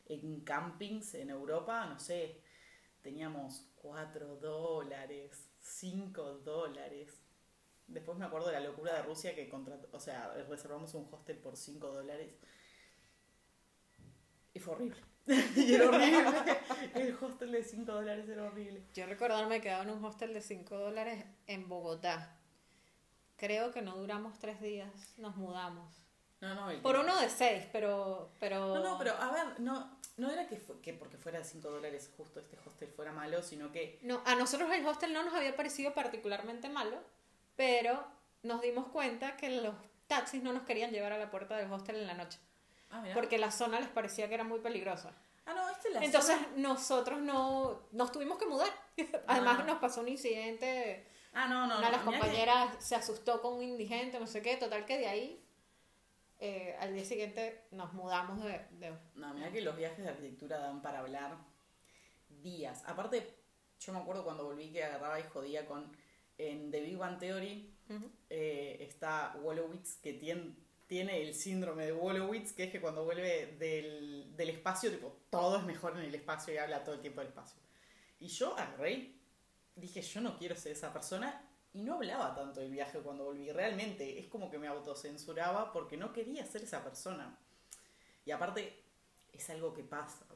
[0.08, 2.40] en campings en Europa, no sé,
[3.02, 7.22] teníamos 4 dólares, 5 dólares.
[7.86, 11.38] Después me acuerdo de la locura de Rusia que contrató, o sea, reservamos un hostel
[11.38, 12.34] por 5 dólares.
[14.54, 15.00] Y fue horrible.
[15.56, 16.24] y era horrible.
[16.94, 18.82] El hostel de 5 dólares era horrible.
[18.94, 22.38] Yo recordarme quedaba en un hostel de 5 dólares en Bogotá.
[23.36, 26.07] Creo que no duramos tres días, nos mudamos.
[26.40, 28.30] No, no, el Por uno de seis, pero...
[28.38, 28.74] pero...
[28.74, 31.68] No, no, pero a ver, no, no era que, fue- que porque fuera de 5
[31.68, 35.34] dólares justo este hostel fuera malo, sino que No, a nosotros el hostel no nos
[35.34, 36.96] había parecido particularmente malo,
[37.56, 38.04] pero
[38.42, 39.74] nos dimos cuenta que los
[40.06, 42.38] taxis no nos querían llevar a la puerta del hostel en la noche,
[42.90, 45.12] Ah, porque la zona les parecía que era muy peligrosa.
[45.44, 48.68] Ah, no, esta es la Entonces zona- nosotros no nos tuvimos que mudar.
[49.26, 49.64] Además Ah.
[49.64, 53.54] nos pasó un incidente, Ah, no, no, una de las que- compañeras se asustó con
[53.54, 55.44] un indigente, no sé qué, total que de ahí
[56.40, 58.58] eh, al día siguiente nos mudamos de...
[58.78, 61.36] de- No, mira que los viajes de arquitectura dan para hablar
[62.28, 62.82] días.
[62.86, 63.34] Aparte,
[63.80, 65.96] yo me acuerdo cuando volví que agarraba y jodía con.
[66.40, 68.12] En The Big Bang Theory Ujú.
[68.30, 70.54] eh, está Wolowitz que tiene,
[70.86, 75.58] tiene el síndrome de Wolowitz, que es que cuando vuelve del, del espacio, tipo, todo
[75.58, 77.60] es mejor en el espacio y habla todo el tiempo del espacio.
[78.20, 79.14] Y yo agarré,
[79.74, 81.44] dije, yo no quiero ser esa persona.
[81.78, 83.52] Y no hablaba tanto del viaje cuando volví.
[83.52, 87.38] Realmente es como que me autocensuraba porque no quería ser esa persona.
[88.24, 88.82] Y aparte,
[89.32, 90.26] es algo que pasa.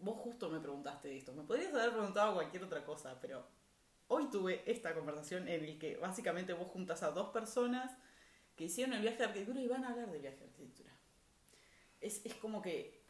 [0.00, 1.34] Vos justo me preguntaste esto.
[1.34, 3.46] Me podrías haber preguntado cualquier otra cosa, pero
[4.08, 7.94] hoy tuve esta conversación en el que básicamente vos juntas a dos personas
[8.56, 10.96] que hicieron el viaje de arquitectura y van a hablar del viaje de arquitectura.
[12.00, 13.04] Es, es como que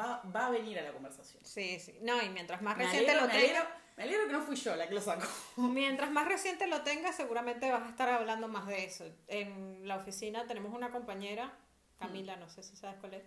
[0.00, 1.44] va, va a venir a la conversación.
[1.44, 1.98] Sí, sí.
[2.00, 3.83] No, y mientras más Me reciente alegro, lo alegro.
[3.96, 5.26] Me alegro que no fui yo la que lo sacó.
[5.56, 9.04] Mientras más reciente lo tengas, seguramente vas a estar hablando más de eso.
[9.28, 11.56] En la oficina tenemos una compañera,
[11.98, 13.24] Camila, no sé si sabes cuál es.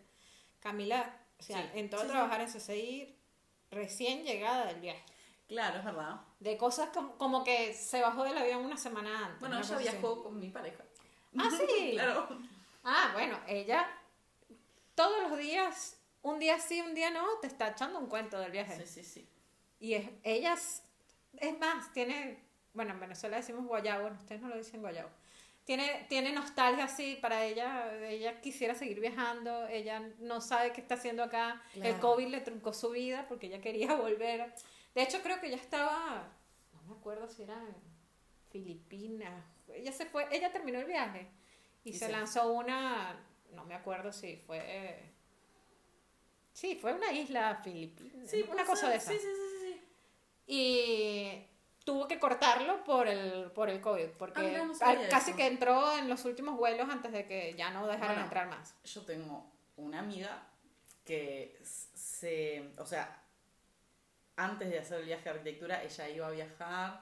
[0.59, 2.11] Camila, o sea, Sí, entró a sí, sí.
[2.11, 3.15] trabajar en CCI
[3.71, 5.03] recién llegada del viaje.
[5.47, 6.19] Claro, es verdad.
[6.39, 9.39] De cosas como, como que se bajó del avión una semana antes.
[9.39, 10.83] Bueno, ella viajó con mi pareja.
[11.37, 11.91] Ah, sí.
[11.93, 12.27] claro.
[12.83, 13.87] Ah, bueno, ella
[14.95, 18.51] todos los días, un día sí, un día no, te está echando un cuento del
[18.51, 18.85] viaje.
[18.85, 19.29] Sí, sí, sí.
[19.79, 20.83] Y es, ellas,
[21.37, 22.39] es más, tiene,
[22.73, 25.09] bueno, en Venezuela decimos guayabo, ustedes no lo dicen guayabo.
[25.65, 30.95] Tiene, tiene nostalgia así para ella, ella quisiera seguir viajando, ella no sabe qué está
[30.95, 31.99] haciendo acá, el.
[31.99, 34.53] COVID le truncó su vida porque ella quería volver.
[34.95, 36.31] De hecho, creo que ella estaba,
[36.73, 37.61] no me acuerdo si era
[38.49, 41.27] Filipinas, ella se fue, ella terminó el viaje
[41.83, 43.19] y, Y se se- lanzó una,
[43.51, 45.11] no me acuerdo si fue,
[46.53, 48.89] sí, fue una isla filipina, Sí, una cosa ser.
[48.91, 49.46] de esa sí, sí, sí.
[50.47, 51.45] Y
[51.83, 55.95] tuvo que cortarlo por el por el COVID porque Ah, no al- casi que entró
[55.97, 58.23] en los últimos vuelos antes de que ya no dejaran Bueno.
[58.23, 59.45] entrar más Yo tengo
[59.75, 60.43] una amiga
[61.05, 62.71] que se.
[62.77, 63.23] O sea,
[64.35, 67.01] antes de hacer el viaje de arquitectura, ella iba a viajar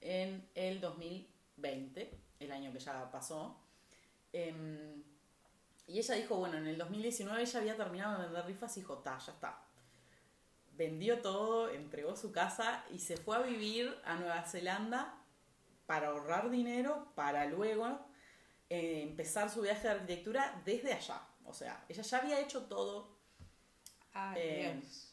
[0.00, 3.56] en el 2020, el año que ya pasó.
[4.32, 5.02] Em,
[5.86, 8.98] y ella dijo, bueno, en el 2019 ella había terminado de vender rifas y dijo,
[8.98, 9.58] ta, ya está.
[10.76, 15.14] Vendió todo, entregó su casa y se fue a vivir a Nueva Zelanda
[15.86, 18.00] para ahorrar dinero para luego
[18.70, 21.20] eh, empezar su viaje de arquitectura desde allá.
[21.44, 23.18] O sea, ella ya había hecho todo.
[24.12, 25.10] Ay, Eh, Dios.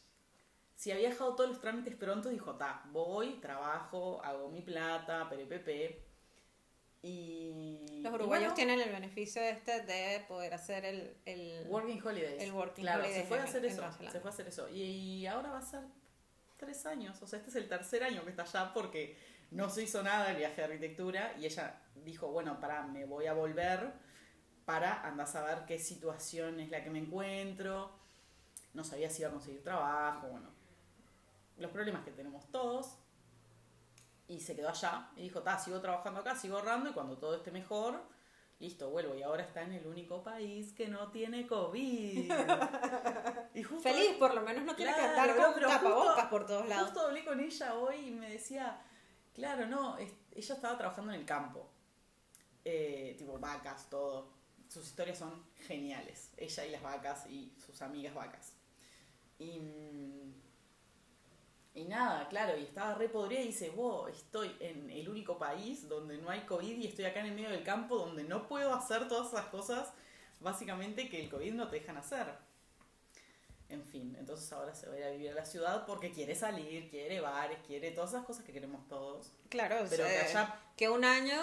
[0.74, 6.02] Si había dejado todos los trámites pronto, dijo, ta, voy, trabajo, hago mi plata, perepepe.
[7.02, 8.00] Y...
[8.00, 12.42] los y uruguayos bueno, tienen el beneficio este de poder hacer el, el Working Holidays.
[12.42, 13.82] el working claro, se fue a hacer en eso.
[14.10, 14.68] Se fue a hacer eso.
[14.68, 15.82] Y, y ahora va a ser
[16.56, 17.20] tres años.
[17.20, 19.18] O sea, este es el tercer año que está allá porque
[19.50, 21.34] no se hizo nada el viaje de arquitectura.
[21.38, 23.92] Y ella dijo, bueno, para, me voy a volver
[24.64, 27.90] para andar a saber qué situación es la que me encuentro.
[28.74, 30.50] No sabía si iba a conseguir trabajo, bueno.
[31.58, 32.96] Los problemas que tenemos todos.
[34.32, 35.10] Y se quedó allá.
[35.16, 36.88] Y dijo, ta, sigo trabajando acá, sigo ahorrando.
[36.90, 38.00] Y cuando todo esté mejor,
[38.60, 39.14] listo, vuelvo.
[39.14, 42.32] Y ahora está en el único país que no tiene COVID.
[43.54, 46.14] Y justo- feliz por lo menos no tiene que Claro, andar no, con pero tapabocas
[46.14, 48.80] justo- por todos lados Justo hablé con ella hoy y me decía,
[49.34, 51.68] claro, no, es- ella estaba trabajando en el campo.
[52.64, 54.32] Eh, tipo vacas, todo.
[54.68, 56.32] Sus historias son geniales.
[56.38, 58.54] Ella y las vacas y sus amigas vacas.
[59.38, 60.21] Y, mm,
[61.74, 65.88] y nada, claro, y estaba re podrida y dice, wow, estoy en el único país
[65.88, 68.74] donde no hay COVID y estoy acá en el medio del campo donde no puedo
[68.74, 69.92] hacer todas esas cosas,
[70.40, 72.26] básicamente que el COVID no te dejan hacer.
[73.70, 76.34] En fin, entonces ahora se va a ir a vivir a la ciudad porque quiere
[76.34, 79.32] salir, quiere bares, quiere todas esas cosas que queremos todos.
[79.48, 81.40] claro Pero que sea, allá, que un año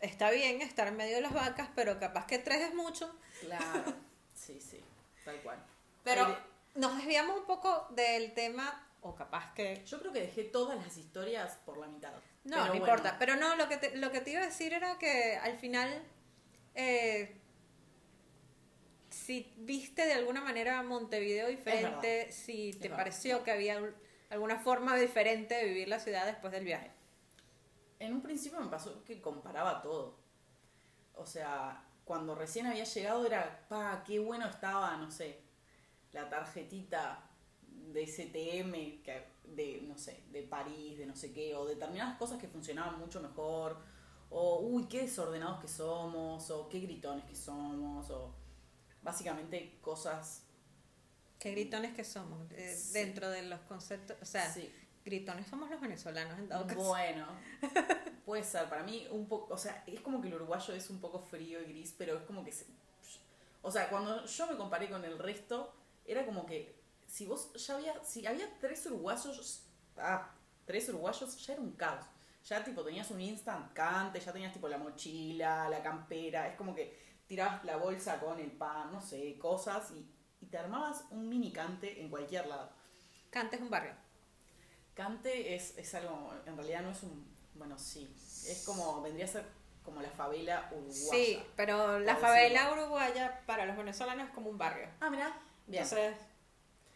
[0.00, 3.94] está bien estar en medio de las vacas pero capaz que tres es mucho claro,
[4.34, 4.80] sí, sí,
[5.24, 5.58] tal cual.
[6.02, 6.36] pero
[6.74, 10.96] nos desviamos un poco del tema o capaz que Yo creo que dejé todas las
[10.96, 12.12] historias por la mitad.
[12.44, 13.16] No, no bueno, importa.
[13.18, 16.02] Pero no, lo que, te, lo que te iba a decir era que al final,
[16.74, 17.36] eh,
[19.10, 23.94] si viste de alguna manera Montevideo diferente, si te pareció que había un-
[24.30, 26.90] alguna forma diferente de vivir la ciudad después del viaje.
[27.98, 30.18] En un principio me pasó que comparaba todo.
[31.14, 35.40] O sea, cuando recién había llegado era, pa, qué bueno estaba, no sé,
[36.12, 37.29] la tarjetita
[37.92, 42.38] de STM, que, de, no sé, de París, de no sé qué, o determinadas cosas
[42.40, 43.78] que funcionaban mucho mejor,
[44.30, 48.34] o, uy, qué desordenados que somos, o qué gritones que somos, o
[49.02, 50.44] básicamente cosas...
[51.38, 52.92] Qué gritones que somos eh, Sí.
[52.92, 54.16] dentro de los conceptos.
[54.20, 54.70] O sea, sí,
[55.04, 56.80] gritones somos los venezolanos en dado caso.
[56.80, 57.26] Bueno,
[58.26, 58.68] puede ser.
[58.68, 59.54] Para mí, un poco.
[59.54, 62.22] O sea, es como que el uruguayo es un poco frío y gris, pero es
[62.24, 62.52] como que.
[62.52, 62.66] se-
[63.62, 65.72] o sea, cuando yo me comparé con el resto,
[66.04, 66.78] era como que.
[67.10, 68.04] Si vos ya había.
[68.04, 69.64] Si había tres uruguayos.
[69.96, 70.30] Ah,
[70.64, 72.06] tres uruguayos, ya era un caos.
[72.44, 76.48] Ya, tipo, tenías un instant cante, ya tenías, tipo, la mochila, la campera.
[76.48, 76.96] Es como que
[77.26, 80.08] tirabas la bolsa con el pan, no sé, cosas y,
[80.40, 82.70] y te armabas un mini cante en cualquier lado.
[83.28, 83.94] Cante es un barrio.
[84.94, 88.12] Cante es, es algo, en realidad no es un, bueno, sí,
[88.48, 89.44] es como, vendría a ser
[89.84, 91.10] como la favela uruguaya.
[91.10, 94.88] Sí, pero la favela uruguaya para los venezolanos es como un barrio.
[95.00, 95.36] Ah, mira,
[95.66, 95.82] bien.
[95.82, 96.16] Entonces,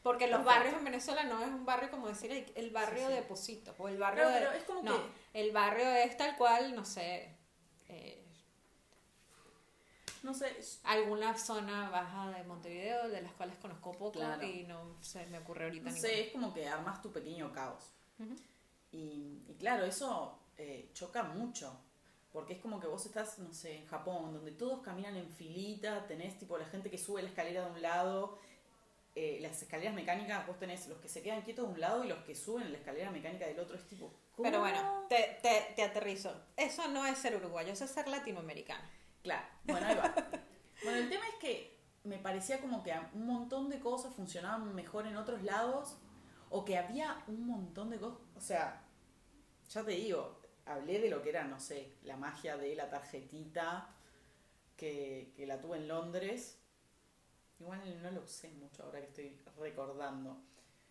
[0.04, 0.44] porque los Perfecto.
[0.60, 3.12] barrios en Venezuela no es un barrio como decir el, el barrio Sí, sí.
[3.14, 4.38] de Positos o el barrio No, de...
[4.38, 7.34] pero es como no, que- el barrio es tal cual, no sé,
[7.88, 8.24] eh,
[10.22, 14.42] no sé, alguna zona baja de Montevideo, de las cuales conozco poco Claro.
[14.42, 17.90] y no se me ocurre ahorita no sé, es como que armas tu pequeño caos.
[18.92, 21.78] Y, y claro, eso eh, choca mucho.
[22.32, 26.04] Porque es como que vos estás, no sé, en Japón, donde todos caminan en filita,
[26.08, 28.38] tenés tipo la gente que sube la escalera de un lado,
[29.14, 32.08] eh, las escaleras mecánicas, vos tenés los que se quedan quietos de un lado y
[32.08, 33.76] los que suben la escalera mecánica del otro.
[33.76, 34.12] Es tipo.
[34.34, 34.48] ¿cómo?
[34.48, 36.34] Pero bueno, te, te, te aterrizo.
[36.56, 38.82] Eso no es ser uruguayo, eso es ser latinoamericano.
[39.22, 40.14] Claro, bueno, ahí va.
[40.82, 45.06] bueno, el tema es que me parecía como que un montón de cosas funcionaban mejor
[45.06, 45.96] en otros lados
[46.50, 48.18] o que había un montón de cosas.
[48.36, 48.84] O sea,
[49.70, 53.94] ya te digo, hablé de lo que era, no sé, la magia de la tarjetita
[54.76, 56.58] que, que la tuve en Londres.
[57.60, 60.36] Igual no lo usé mucho ahora que estoy recordando.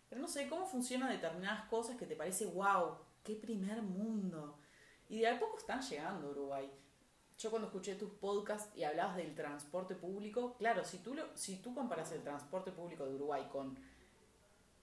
[0.08, 4.58] Pero no sé cómo funcionan determinadas cosas que te parece, wow, qué primer mundo.
[5.08, 6.70] Y de a poco están llegando Uruguay.
[7.38, 11.56] Yo cuando escuché tus podcasts y hablabas del transporte público, claro, si tú, lo, si
[11.58, 13.76] tú comparas el transporte público de Uruguay con,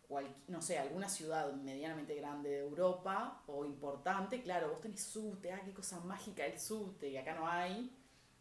[0.07, 5.51] cual- no sé, alguna ciudad medianamente grande de Europa o importante, claro, vos tenés subte,
[5.53, 7.91] ah, qué cosa mágica el subte, y acá no hay.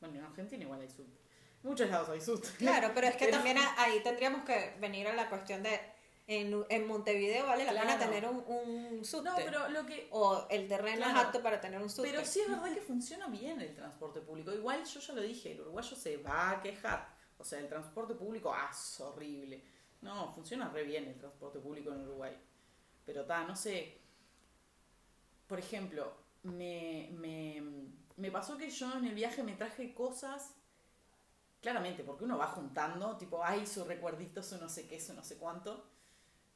[0.01, 1.19] Bueno, en Argentina igual hay subte.
[1.62, 2.48] Muchos lados hay subte.
[2.58, 5.78] Claro, pero es que Pero- también ahí tendríamos que venir a la cuestión de.
[6.26, 8.04] En, en Montevideo vale la pena Claro.
[8.04, 9.28] tener un, un subte.
[9.30, 10.06] No, pero lo que...
[10.12, 12.08] O el terreno es apto para tener un subte.
[12.12, 14.52] Pero sí es verdad que funciona bien el transporte público.
[14.52, 17.08] Igual yo ya lo dije, el uruguayo se va a quejar.
[17.36, 19.64] O sea, el transporte público, ah, es horrible.
[20.02, 22.38] No, funciona re bien el transporte público en Uruguay.
[23.04, 23.98] Pero ta, no sé.
[25.48, 26.12] Por ejemplo,
[26.44, 27.61] me, me,
[28.16, 30.54] me pasó que yo en el viaje me traje cosas.
[31.61, 35.22] Claramente, porque uno va juntando, tipo, ay, su recuerdito, su no sé qué, su no
[35.22, 35.84] sé cuánto.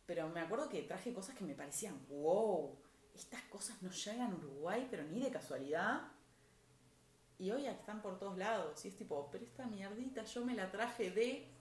[0.07, 2.79] Pero me acuerdo que traje cosas que me parecían, wow,
[3.15, 6.03] estas cosas no llegan a Uruguay, pero ni de casualidad.
[7.39, 8.85] Y hoy están por todos lados.
[8.85, 11.55] Y es tipo, pero esta mierdita yo me la traje de,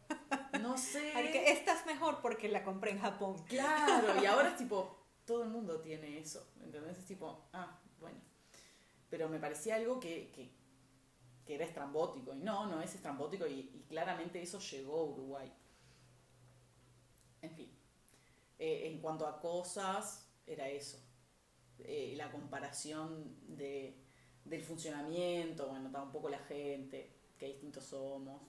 [0.62, 1.12] no sé.
[1.52, 3.44] Esta es mejor porque la compré en Japón.
[3.48, 6.48] Claro, y ahora es tipo, todo el mundo tiene eso.
[6.62, 6.98] ¿Entendés?
[6.98, 8.20] Es tipo, ah, bueno.
[9.10, 10.52] Pero me parecía algo que, que,
[11.46, 12.34] que era estrambótico.
[12.34, 13.46] Y no, no es estrambótico.
[13.48, 15.54] Y, claramente eso llegó a Uruguay.
[17.42, 17.72] En fin.
[18.60, 20.98] Eh, en cuanto a cosas, era eso.
[21.80, 23.98] Eh, la comparación de,
[24.46, 28.42] del funcionamiento, bueno, tampoco la gente, que distintos somos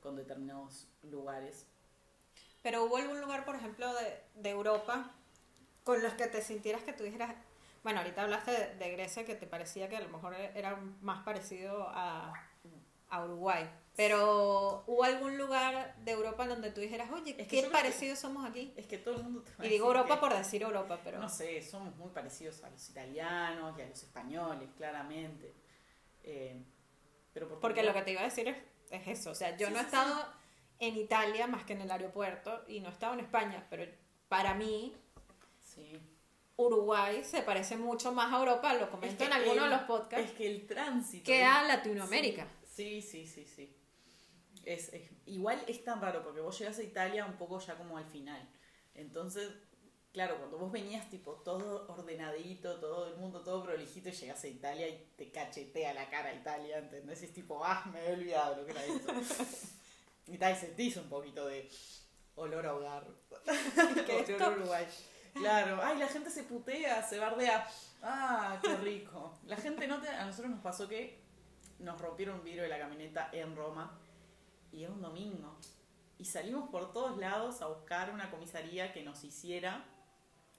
[0.00, 1.66] con determinados lugares.
[2.62, 5.14] Pero hubo algún lugar, por ejemplo, de, de Europa
[5.84, 7.04] con los que te sintieras que tú.
[7.82, 11.22] Bueno, ahorita hablaste de, de Grecia que te parecía que a lo mejor era más
[11.24, 12.32] parecido a,
[13.08, 13.68] a Uruguay.
[13.96, 18.48] Pero hubo algún lugar de Europa donde tú dijeras, oye, Es qué que- parecidos somos
[18.48, 18.72] aquí.
[18.76, 20.98] Es que todo el mundo te va a Y digo Europa que- por decir Europa,
[21.02, 21.18] pero.
[21.18, 25.54] No sé, somos muy parecidos a los italianos y a los españoles, claramente.
[26.22, 26.62] Eh,
[27.32, 28.56] pero porque, lo que te iba a decir es,
[28.90, 29.30] es eso.
[29.30, 30.26] O sea, yo Sí, no he sí, estado
[30.78, 33.84] en Italia más que en el aeropuerto y no he estado en España, pero
[34.28, 34.94] para mí
[35.60, 35.98] Sí.
[36.66, 39.84] Uruguay se parece mucho más a Europa, lo comento que en alguno el- de los
[39.86, 41.24] podcasts, Es que el tránsito.
[41.24, 42.46] que es- a Latinoamérica.
[42.74, 43.76] Sí, sí, sí, sí.
[44.64, 47.96] Es, es- igual es tan raro porque vos llegas a Italia un poco ya como
[47.98, 48.46] al final.
[48.94, 49.50] Entonces,
[50.12, 54.48] claro, cuando vos venías tipo todo ordenadito, todo el mundo todo prolijito y llegas a
[54.48, 57.22] Italia y te cachetea la cara Italia, ¿entendés?
[57.22, 59.12] Y es tipo, ah, me he olvidado lo que era esto.
[60.26, 61.68] y tal, sentís un poquito de
[62.36, 63.06] olor a hogar.
[64.06, 64.36] ¿Qué O es de esto?
[64.36, 64.86] olor a Uruguay.
[65.34, 67.66] Claro, ay, la gente se putea, se bardea.
[68.02, 69.38] Ah, qué rico.
[69.46, 70.08] La gente no te...
[70.08, 71.20] A nosotros nos pasó que
[71.78, 73.98] nos rompieron un vidrio de la camioneta en Roma
[74.72, 75.56] y era un domingo.
[76.18, 79.84] Y salimos por todos lados a buscar una comisaría que nos hiciera,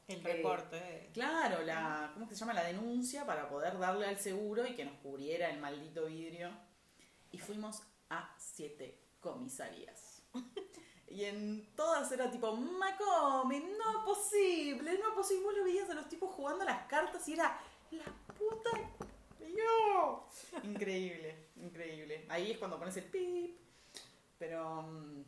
[0.08, 1.10] El Eh, reporte.
[1.14, 2.54] claro, la, ¿cómo se llama?
[2.54, 6.50] La denuncia para poder darle al seguro y que nos cubriera el maldito vidrio.
[7.32, 10.24] Y fuimos a siete comisarías.
[11.12, 15.44] Y en todas era tipo, Macome, no es posible, no es posible.
[15.44, 17.60] Vos lo veías a los tipos jugando las cartas y era
[17.92, 18.70] la puta
[19.40, 20.28] yo.
[20.64, 22.26] Increíble, increíble.
[22.30, 23.58] Ahí es cuando pones el pip.
[24.40, 25.24] Pero mm,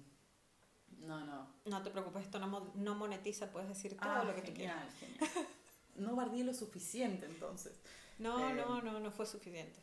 [1.06, 1.48] no, no.
[1.66, 4.86] No te preocupes, esto no, no monetiza, puedes decir todo Ah, lo que tú quieras.
[5.00, 5.48] genial, genial.
[5.96, 7.74] No bardié lo suficiente entonces.
[8.18, 9.80] No, Eh, no, no, no fue suficiente.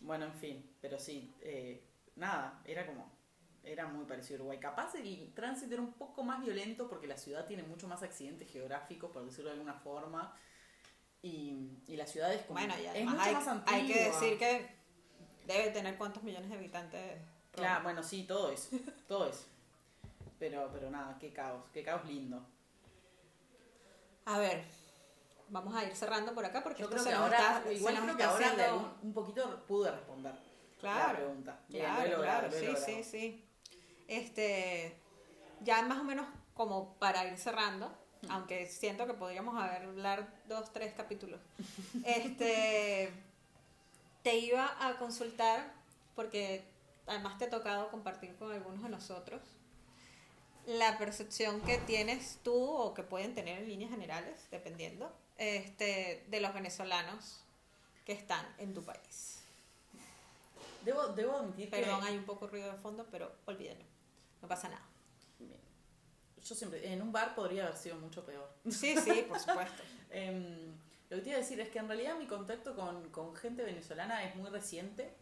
[0.00, 1.82] Bueno, en fin, pero sí, eh,
[2.16, 3.10] nada, era como,
[3.64, 4.58] era muy parecido a Uruguay.
[4.58, 8.50] Capaz el tránsito era un poco más violento porque la ciudad tiene mucho más accidentes
[8.50, 10.36] geográficos, por decirlo de alguna forma.
[11.22, 13.74] Y, y la ciudad es como, Bueno, y es mucho hay, más antigua.
[13.78, 14.68] hay que decir que
[15.46, 17.00] debe tener cuántos millones de habitantes.
[17.12, 17.68] Roma.
[17.68, 18.76] Claro, bueno, sí, todo eso,
[19.08, 19.46] todo eso.
[20.38, 22.44] Pero, pero nada, qué caos, qué caos lindo.
[24.26, 24.64] A ver,
[25.48, 27.72] vamos a ir cerrando por acá porque Yo esto creo se que nos ahora, está-
[27.72, 30.80] igual se nos creo que está ahora de haciendo- algún- un poquito pude responder la
[30.80, 31.60] Claro, pregunta.
[31.68, 33.43] Bien, claro, lo he logrado, claro, sí, sí, sí.
[34.08, 34.96] Este,
[35.60, 37.90] ya más o menos como para ir cerrando,
[38.28, 41.40] aunque siento que podríamos hablar dos, tres capítulos.
[42.04, 43.10] Este,
[44.22, 45.72] te iba a consultar,
[46.14, 46.64] porque
[47.06, 49.42] además te ha tocado compartir con algunos de nosotros,
[50.66, 56.40] la percepción que tienes tú o que pueden tener en líneas generales, dependiendo, este, de
[56.40, 57.44] los venezolanos
[58.06, 59.40] que están en tu país.
[60.84, 62.08] Debo, debo admitir Perdón, que...
[62.08, 63.84] hay un poco ruido de fondo, pero olvídenlo,
[64.44, 64.82] no pasa nada.
[66.42, 68.46] Yo siempre, en un bar podría haber sido mucho peor.
[68.70, 69.82] Sí, sí, por supuesto.
[70.10, 70.76] Em,
[71.08, 73.64] lo que te iba a decir es que en realidad mi contacto con, con gente
[73.64, 75.12] venezolana es muy reciente,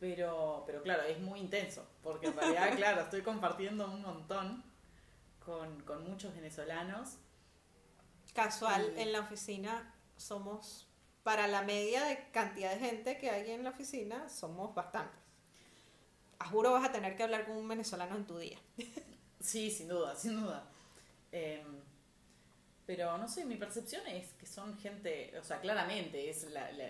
[0.00, 4.64] pero, pero claro, es muy intenso, porque en realidad, claro, estoy compartiendo un montón
[5.44, 7.18] con, con muchos venezolanos.
[8.34, 10.88] Casual, Y- en la oficina somos,
[11.22, 15.20] para la media de cantidad de gente que hay en la oficina, somos bastantes.
[16.42, 18.58] A juro vas a tener que hablar con un venezolano en tu día.
[19.40, 20.68] Sí, sin duda, sin duda.
[21.32, 21.66] Em,
[22.86, 26.70] pero no sé, mi percepción es que son gente, o sea, claramente es la...
[26.72, 26.88] la-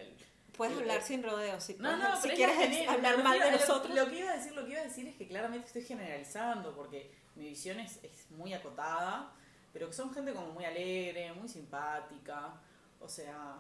[0.55, 1.65] Puedes el- hablar el- sin rodeos.
[1.65, 3.95] Si, No, no, si quieres la gene- hablar mal de a lo- nosotros.
[3.97, 6.75] Lo, que iba a decir, lo que iba a decir es que claramente estoy generalizando,
[6.75, 9.33] porque mi visión es, es muy acotada,
[9.73, 12.61] pero que son gente como muy alegre, muy simpática,
[13.01, 13.57] o sea,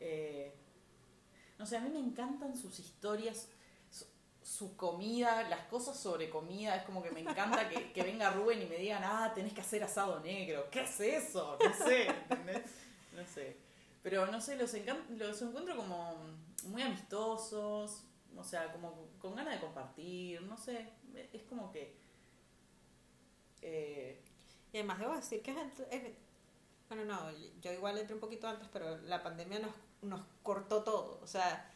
[0.00, 0.54] eh,
[1.58, 3.48] no sé, a mí me encantan sus historias,
[4.58, 8.62] su, comida, las cosas sobre comida, es como que me encanta que, que venga Rubén
[8.62, 11.56] y me digan, ah, tenés que hacer asado negro, ¿qué es eso?
[11.62, 12.62] No sé, ¿entendés?
[13.12, 13.56] No sé.
[14.02, 14.72] Pero no sé, los,
[15.18, 16.16] los encuentro como
[16.64, 18.02] muy amistosos,
[18.36, 20.88] o sea, como con ganas de compartir, no sé,
[21.32, 21.96] es como que...
[23.62, 24.20] eh,
[24.72, 25.50] Y además debo decir que
[25.90, 26.02] es-
[26.88, 27.30] bueno, no,
[27.60, 29.70] yo igual entré un poquito antes, pero la pandemia nos,
[30.02, 31.20] nos cortó todo.
[31.22, 31.69] O sea,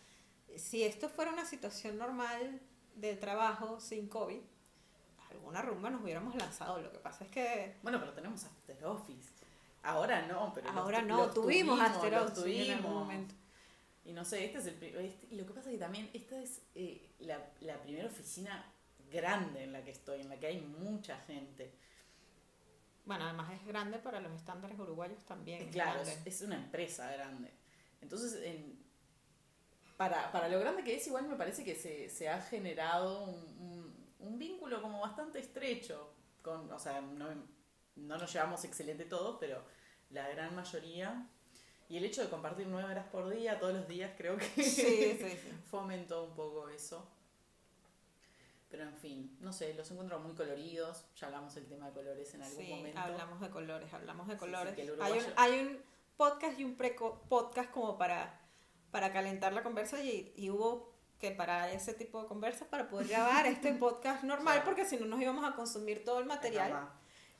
[0.58, 2.60] si esto fuera una situación normal
[2.96, 4.40] de trabajo sin COVID,
[5.30, 6.80] alguna rumba nos hubiéramos lanzado.
[6.80, 9.30] Lo que pasa es que bueno, pero tenemos After Office.
[9.82, 13.02] Ahora no, pero ahora no, los tuvimos After los Office en algún tuvimos.
[13.04, 13.34] momento.
[14.06, 16.38] Y no sé, este es el este- y lo que pasa es que también esta
[16.38, 18.70] es eh, la, la primera oficina
[19.10, 21.72] grande en la que estoy, en la que hay mucha gente.
[23.06, 25.68] Bueno, además es grande para los estándares uruguayos también.
[25.70, 27.50] Claro, es una empresa grande.
[28.00, 28.73] Entonces, en-
[29.96, 33.34] para, para lo grande que es, igual me parece que se, se ha generado un,
[33.60, 36.10] un- un vínculo como bastante estrecho.
[36.42, 37.28] Con, o sea, no,
[37.96, 39.62] no nos llevamos excelente todos, pero
[40.10, 41.28] la gran mayoría.
[41.88, 44.62] Y el hecho de compartir nueve horas por día, todos los días, creo que Sí,
[44.62, 45.38] sí, sí.
[45.70, 47.06] fomentó un poco eso.
[48.70, 51.04] Pero en fin, no sé, los encuentro muy coloridos.
[51.16, 52.98] Ya hablamos del tema de colores en algún Sí, momento.
[52.98, 54.74] hablamos de colores, hablamos de colores.
[55.00, 55.78] hay, un, hay un
[56.16, 58.40] podcast y un pre-podcast como para,
[58.94, 63.08] para calentar la conversa y, y hubo que para ese tipo de conversas, para poder
[63.08, 64.64] grabar este podcast normal, Claro.
[64.66, 66.88] porque si no nos íbamos a consumir todo el material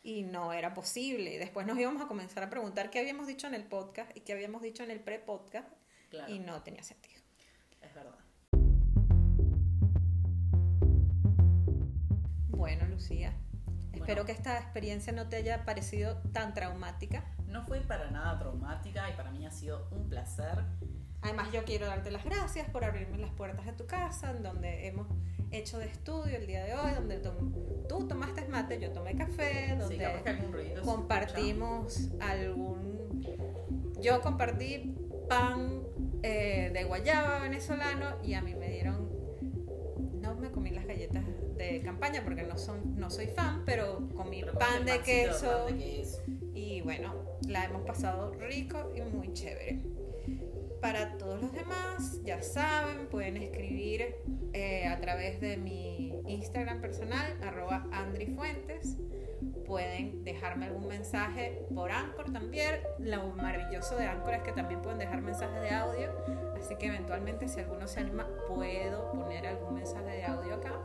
[0.03, 1.39] y no era posible.
[1.39, 4.33] Después nos íbamos a comenzar a preguntar qué habíamos dicho en el podcast y qué
[4.33, 5.69] habíamos dicho en el pre-podcast
[6.11, 7.21] Claro, y no tenía sentido.
[7.83, 8.19] es verdad.
[12.49, 13.33] Bueno, Lucía,
[13.93, 17.25] espero que esta experiencia no te haya parecido tan traumática.
[17.47, 20.65] No fue para nada traumática y para mí ha sido un placer.
[21.25, 24.87] Además, yo quiero darte las gracias por abrirme las puertas de tu casa, en donde
[24.87, 25.07] hemos
[25.51, 27.19] hecho de estudio el día de hoy, donde
[27.89, 30.55] tú tomaste mate, yo tomé café, Sí, donde algún
[30.85, 33.25] compartimos algún...
[34.03, 34.95] Yo compartí
[35.27, 35.83] pan
[36.23, 39.09] eh, de guayaba venezolano y a mí me dieron...
[40.21, 41.25] No me comí las galletas
[41.57, 44.41] de campaña porque no, son, no soy fan, pero comí.
[44.41, 45.67] Pero pan de pancito queso.
[45.67, 46.23] pan de queso.
[46.55, 47.15] Y bueno,
[47.49, 50.04] la hemos pasado rico y muy chévere.
[50.85, 54.17] Para todos los demás, ya saben, pueden escribir
[54.53, 58.99] eh, a través de mi Instagram personal, arroba andrifuentes.
[59.67, 62.83] Pueden dejarme algún mensaje por Anchor también.
[62.99, 66.13] Lo maravilloso de Anchor es que también pueden dejar mensajes de audio.
[66.55, 70.83] Así que eventualmente si alguno se anima, puedo poner algún mensaje de audio acá.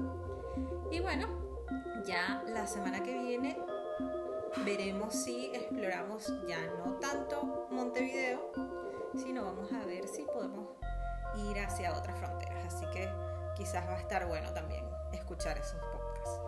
[0.94, 1.28] Y bueno,
[2.06, 3.58] ya la semana que viene
[4.64, 8.79] veremos si exploramos ya no tanto Montevideo,
[9.16, 10.68] sino vamos a ver si podemos
[11.36, 12.74] ir hacia otras fronteras.
[12.74, 13.10] Así que
[13.56, 16.42] quizás va a estar bueno también escuchar esos podcasts.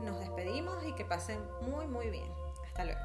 [0.00, 2.32] Nos despedimos y que pasen muy muy bien.
[2.66, 3.00] Hasta luego.